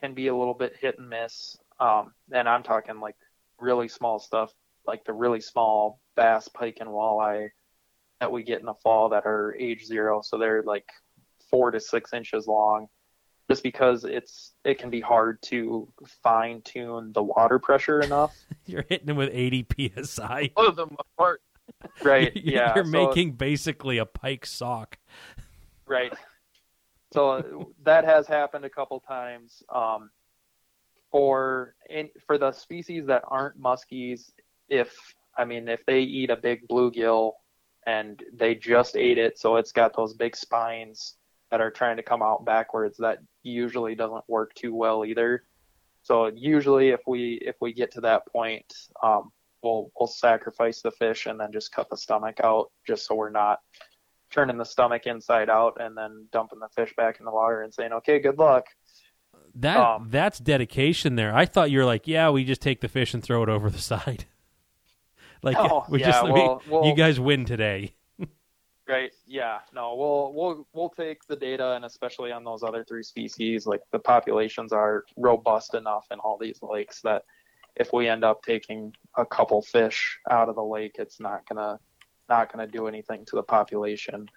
[0.00, 1.58] can be a little bit hit and miss.
[1.78, 3.16] Um, and I'm talking like
[3.60, 4.50] really small stuff,
[4.86, 7.50] like the really small bass, pike, and walleye
[8.20, 10.22] that we get in the fall that are age zero.
[10.22, 10.88] So they're like
[11.50, 12.88] four to six inches long.
[13.48, 15.88] Just because it's it can be hard to
[16.22, 18.36] fine tune the water pressure enough.
[18.66, 19.66] You're hitting them with 80
[20.02, 20.50] psi.
[20.56, 21.42] Blow them apart.
[22.02, 22.32] Right.
[22.34, 22.72] yeah.
[22.74, 22.90] You're yeah.
[22.90, 24.98] so- making basically a pike sock.
[25.86, 26.12] Right.
[27.12, 29.62] So that has happened a couple times.
[29.72, 30.10] Um,
[31.12, 34.32] for in, for the species that aren't muskies,
[34.68, 34.92] if
[35.38, 37.32] I mean if they eat a big bluegill
[37.86, 41.14] and they just ate it, so it's got those big spines
[41.50, 45.44] that are trying to come out backwards, that usually doesn't work too well either.
[46.02, 49.30] So usually, if we if we get to that point, um,
[49.62, 53.30] we'll we'll sacrifice the fish and then just cut the stomach out, just so we're
[53.30, 53.60] not
[54.30, 57.72] turning the stomach inside out and then dumping the fish back in the water and
[57.72, 58.66] saying, "Okay, good luck."
[59.54, 61.34] That Um, that's dedication there.
[61.34, 63.70] I thought you were like, yeah, we just take the fish and throw it over
[63.70, 64.26] the side.
[65.46, 67.94] Like No, we yeah, just we- well- well- you guys win today.
[68.88, 69.10] Right.
[69.26, 69.58] Yeah.
[69.74, 69.96] No.
[69.96, 73.98] We'll we'll we'll take the data, and especially on those other three species, like the
[73.98, 77.24] populations are robust enough in all these lakes that
[77.74, 81.80] if we end up taking a couple fish out of the lake, it's not gonna
[82.28, 84.28] not gonna do anything to the population.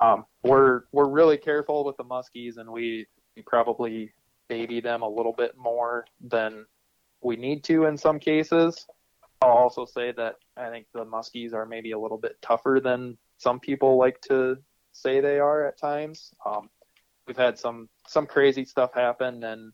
[0.00, 4.12] Um, we're we're really careful with the muskies, and we we probably
[4.48, 6.64] baby them a little bit more than
[7.22, 8.86] we need to in some cases.
[9.44, 13.16] I'll also say that I think the muskies are maybe a little bit tougher than
[13.38, 14.58] some people like to
[14.92, 16.32] say they are at times.
[16.46, 16.70] Um,
[17.26, 19.72] we've had some some crazy stuff happen, and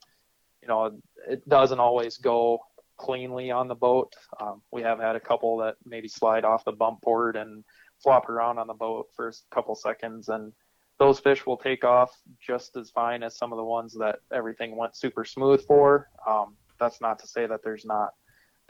[0.62, 0.98] you know
[1.28, 2.60] it doesn't always go
[2.96, 4.14] cleanly on the boat.
[4.40, 7.64] Um, we have had a couple that maybe slide off the bump board and
[8.02, 10.52] flop around on the boat for a couple seconds, and
[10.98, 14.76] those fish will take off just as fine as some of the ones that everything
[14.76, 16.10] went super smooth for.
[16.26, 18.10] Um, that's not to say that there's not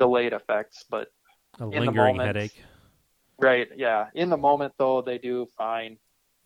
[0.01, 1.13] delayed effects, but
[1.61, 2.65] A lingering moment- headache.
[3.39, 3.69] Right.
[3.77, 4.09] Yeah.
[4.15, 5.99] In the moment, though, they do fine.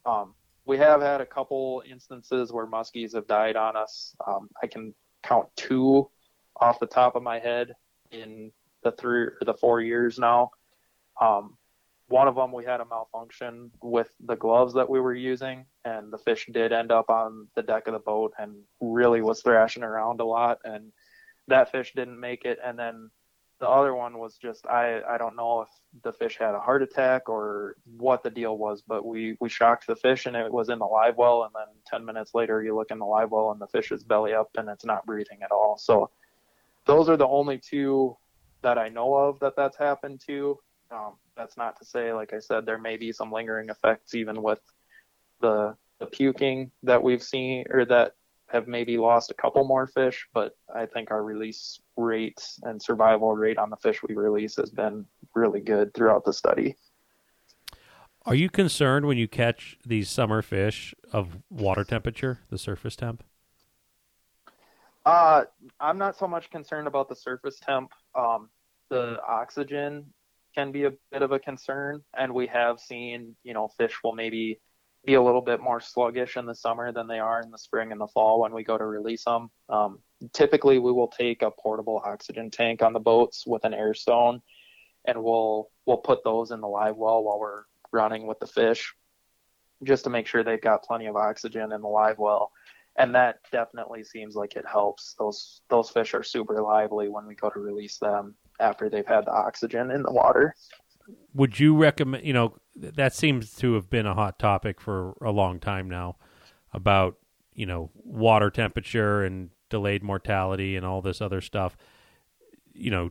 [0.04, 0.34] Um,
[0.66, 4.14] we have had a couple instances where muskies have died on us.
[4.26, 6.08] Um, I can count two
[6.60, 7.72] off the top of my head
[8.12, 8.52] in
[8.82, 10.50] the three or the four years now.
[11.20, 11.56] Um,
[12.08, 16.12] one of them we had a malfunction with the gloves that we were using, and
[16.12, 19.82] the fish did end up on the deck of the boat and really was thrashing
[19.82, 20.92] around a lot, and
[21.48, 22.58] that fish didn't make it.
[22.64, 23.10] And then
[23.64, 25.68] the other one was just I I don't know if
[26.02, 29.86] the fish had a heart attack or what the deal was, but we we shocked
[29.86, 32.76] the fish and it was in the live well, and then ten minutes later you
[32.76, 35.38] look in the live well and the fish is belly up and it's not breathing
[35.42, 35.78] at all.
[35.78, 36.10] So
[36.84, 38.18] those are the only two
[38.60, 40.58] that I know of that that's happened to.
[40.90, 44.42] Um, that's not to say, like I said, there may be some lingering effects even
[44.42, 44.60] with
[45.40, 48.12] the the puking that we've seen or that
[48.54, 53.34] have maybe lost a couple more fish, but I think our release rate and survival
[53.34, 55.04] rate on the fish we release has been
[55.34, 56.76] really good throughout the study.
[58.24, 63.22] Are you concerned when you catch these summer fish of water temperature, the surface temp?
[65.04, 65.44] Uh,
[65.80, 67.90] I'm not so much concerned about the surface temp.
[68.14, 68.48] Um,
[68.88, 70.06] the oxygen
[70.54, 74.14] can be a bit of a concern, and we have seen, you know, fish will
[74.14, 74.60] maybe
[75.06, 77.92] be a little bit more sluggish in the summer than they are in the spring
[77.92, 79.50] and the fall when we go to release them.
[79.68, 79.98] Um,
[80.32, 84.40] typically, we will take a portable oxygen tank on the boats with an air stone,
[85.04, 88.94] and we'll we'll put those in the live well while we're running with the fish,
[89.82, 92.50] just to make sure they've got plenty of oxygen in the live well
[92.96, 95.14] and that definitely seems like it helps.
[95.18, 99.26] Those those fish are super lively when we go to release them after they've had
[99.26, 100.54] the oxygen in the water.
[101.34, 102.26] Would you recommend?
[102.26, 106.16] You know, that seems to have been a hot topic for a long time now
[106.72, 107.16] about
[107.54, 111.76] you know water temperature and delayed mortality and all this other stuff.
[112.72, 113.10] You know,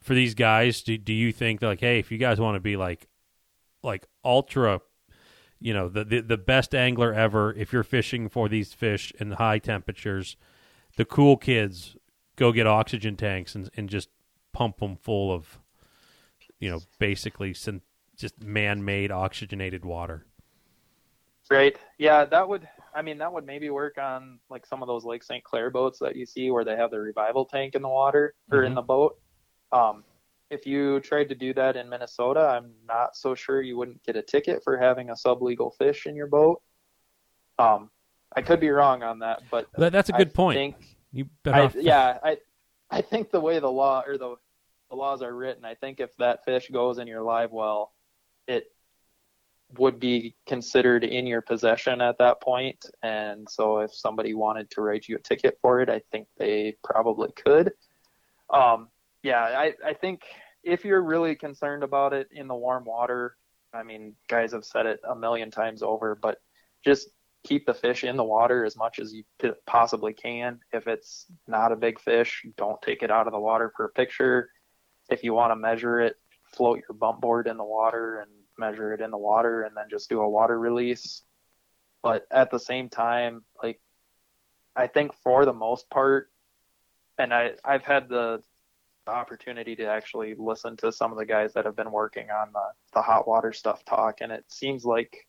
[0.00, 2.76] for these guys, do do you think like, hey, if you guys want to be
[2.76, 3.08] like
[3.82, 4.80] like ultra
[5.60, 9.32] you know the, the the best angler ever if you're fishing for these fish in
[9.32, 10.36] high temperatures
[10.96, 11.96] the cool kids
[12.36, 14.08] go get oxygen tanks and, and just
[14.52, 15.58] pump them full of
[16.60, 17.82] you know basically syn-
[18.16, 20.24] just man-made oxygenated water
[21.50, 21.78] Right.
[21.96, 25.22] Yeah, that would I mean that would maybe work on like some of those Lake
[25.22, 25.42] St.
[25.42, 28.64] Clair boats that you see where they have the revival tank in the water or
[28.64, 28.74] in Mhm.
[28.74, 29.18] the boat.
[29.72, 30.04] Um
[30.50, 34.14] if you tried to do that in Minnesota, I'm not so sure you wouldn't get
[34.16, 36.60] a ticket for having a sublegal fish in your boat.
[37.58, 37.90] Um
[38.36, 41.30] I could be wrong on that, but that, that's a good I point think you
[41.44, 42.36] better I, yeah, I
[42.90, 44.36] I think the way the law or the
[44.90, 47.92] the laws are written, I think if that fish goes in your live well,
[48.46, 48.72] it
[49.76, 52.86] would be considered in your possession at that point.
[53.02, 56.76] And so if somebody wanted to write you a ticket for it, I think they
[56.82, 57.72] probably could.
[58.48, 58.88] Um,
[59.22, 60.22] yeah, I, I think
[60.64, 63.36] if you're really concerned about it in the warm water,
[63.74, 66.38] I mean, guys have said it a million times over, but
[66.82, 67.10] just
[67.44, 69.24] keep the fish in the water as much as you
[69.66, 70.60] possibly can.
[70.72, 73.90] If it's not a big fish, don't take it out of the water for a
[73.90, 74.50] picture.
[75.08, 76.16] If you want to measure it,
[76.54, 79.84] float your bump board in the water and measure it in the water and then
[79.90, 81.22] just do a water release.
[82.02, 83.80] But at the same time, like
[84.76, 86.30] I think for the most part,
[87.18, 88.42] and I, I've had the,
[89.08, 92.60] opportunity to actually listen to some of the guys that have been working on the,
[92.94, 95.26] the hot water stuff talk, and it seems like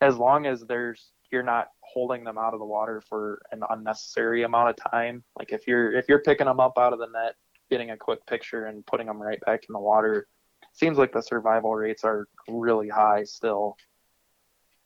[0.00, 4.42] as long as there's you're not holding them out of the water for an unnecessary
[4.42, 5.22] amount of time.
[5.38, 7.34] Like if you're if you're picking them up out of the net,
[7.70, 10.26] getting a quick picture and putting them right back in the water,
[10.72, 13.76] seems like the survival rates are really high still.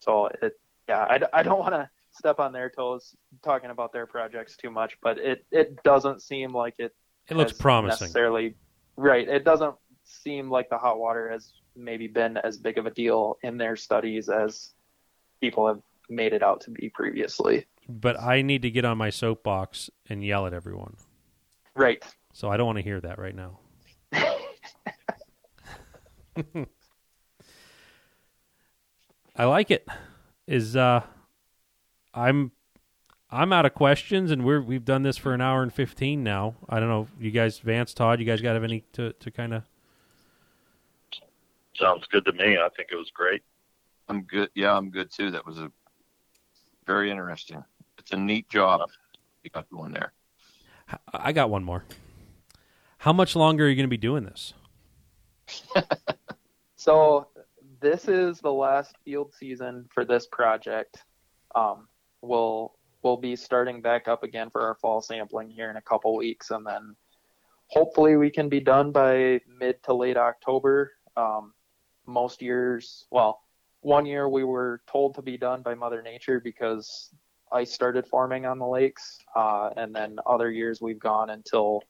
[0.01, 0.53] So it
[0.89, 4.71] yeah, I, I don't want to step on their toes talking about their projects too
[4.71, 6.95] much, but it it doesn't seem like it
[7.29, 8.55] it looks promising Necessarily,
[8.97, 9.27] right?
[9.27, 9.75] It doesn't
[10.05, 13.75] seem like the hot water has maybe been as big of a deal in their
[13.75, 14.73] studies as
[15.41, 15.81] people have
[16.11, 17.67] made it out to be previously.
[17.89, 20.95] but i need to get on my soapbox and yell at everyone
[21.77, 22.05] Right.
[22.35, 23.59] So i don't want to hear that right now
[29.37, 29.87] I like it.
[30.47, 31.03] Is uh
[32.13, 32.53] I'm
[33.31, 36.55] I'm out of questions and we're we've done this for an hour and 15 now.
[36.69, 39.55] I don't know you guys Vance Todd you guys got have any to to kind
[39.55, 39.63] of
[41.77, 42.57] Sounds good to me.
[42.57, 43.43] I think it was great.
[44.09, 44.49] I'm good.
[44.55, 45.33] Yeah, I'm good too.
[45.33, 45.73] That was a
[46.87, 47.65] very interesting.
[47.99, 48.89] It's a neat job
[49.43, 50.13] you got going there.
[51.13, 51.85] I got one more.
[53.05, 54.55] How much longer are you going to be doing this?
[56.77, 57.29] So
[57.81, 61.03] this is the last field season for this project.
[61.55, 61.89] um,
[62.21, 66.15] we'll we'll be starting back up again for our fall sampling here in a couple
[66.15, 66.95] weeks, and then
[67.69, 70.93] hopefully we can be done by mid to late October.
[71.17, 71.55] Um,
[72.07, 73.41] most years, well,
[73.81, 77.11] one year we were told to be done by Mother Nature because
[77.51, 81.83] ice started forming on the lakes, uh, and then other years we've gone until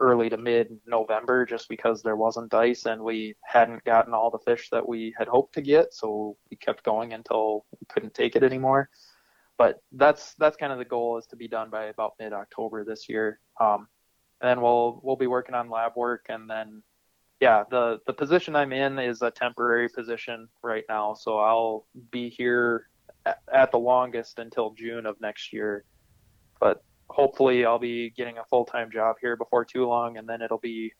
[0.00, 4.38] early to mid November just because there wasn't ice and we hadn't gotten all the
[4.38, 8.36] fish that we had hoped to get, so we kept going until we couldn't take
[8.36, 8.88] it anymore.
[9.58, 12.84] But that's that's kind of the goal is to be done by about mid October
[12.84, 13.40] this year.
[13.60, 13.88] Um,
[14.40, 16.82] and then we'll we'll be working on lab work and then
[17.40, 22.30] yeah, the the position I'm in is a temporary position right now, so I'll be
[22.30, 22.88] here
[23.26, 25.84] at, at the longest until June of next year.
[26.60, 30.58] But hopefully I'll be getting a full-time job here before too long and then it'll
[30.58, 30.92] be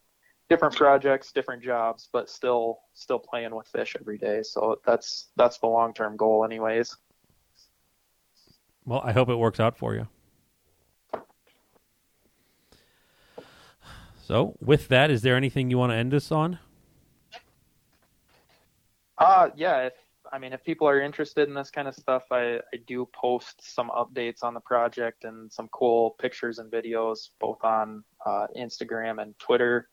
[0.48, 4.42] different projects, different jobs, but still still playing with fish every day.
[4.42, 6.96] So that's that's the long-term goal anyways.
[8.84, 10.06] Well, I hope it works out for you.
[14.26, 16.58] So, with that, is there anything you want to end us on?
[19.16, 19.92] Uh yeah, if
[20.34, 23.72] I mean if people are interested in this kind of stuff, I, I do post
[23.72, 29.22] some updates on the project and some cool pictures and videos both on uh, Instagram
[29.22, 29.88] and Twitter.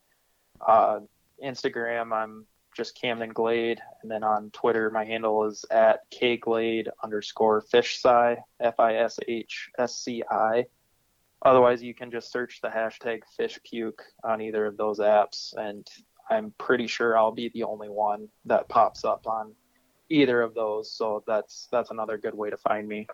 [0.59, 1.01] Uh,
[1.45, 7.61] Instagram, I'm just Camden Glade, and then on Twitter, my handle is at kglade underscore
[7.61, 10.65] fishsci, F I S H S C I.
[11.43, 15.87] Otherwise, you can just search the hashtag fish puke on either of those apps, and
[16.31, 19.53] I'm pretty sure I'll be the only one that pops up on
[20.11, 20.91] either of those.
[20.93, 23.07] So that's that's another good way to find me.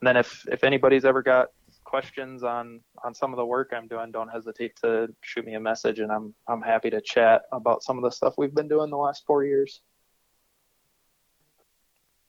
[0.00, 1.48] And then if if anybody's ever got
[1.84, 5.60] questions on on some of the work I'm doing, don't hesitate to shoot me a
[5.60, 8.90] message, and I'm I'm happy to chat about some of the stuff we've been doing
[8.90, 9.80] the last four years.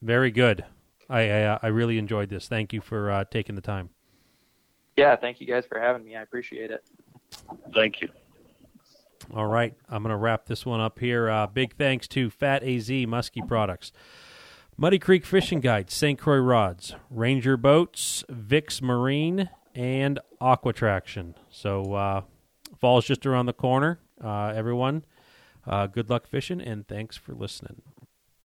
[0.02, 0.66] Very good.
[1.10, 2.48] I I, uh, I really enjoyed this.
[2.48, 3.90] Thank you for uh, taking the time.
[4.96, 6.16] Yeah, thank you guys for having me.
[6.16, 6.84] I appreciate it.
[7.74, 8.10] Thank you.
[9.34, 11.30] All right, I'm going to wrap this one up here.
[11.30, 13.92] Uh, big thanks to Fat AZ Muskie Products,
[14.78, 16.20] Muddy Creek Fishing Guide, St.
[16.20, 21.36] Croix Rods, Ranger Boats, Vix Marine, and Aqua Traction.
[21.50, 22.22] So uh,
[22.80, 24.00] fall's just around the corner.
[24.24, 25.06] Uh, everyone,
[25.66, 27.82] uh, good luck fishing, and thanks for listening.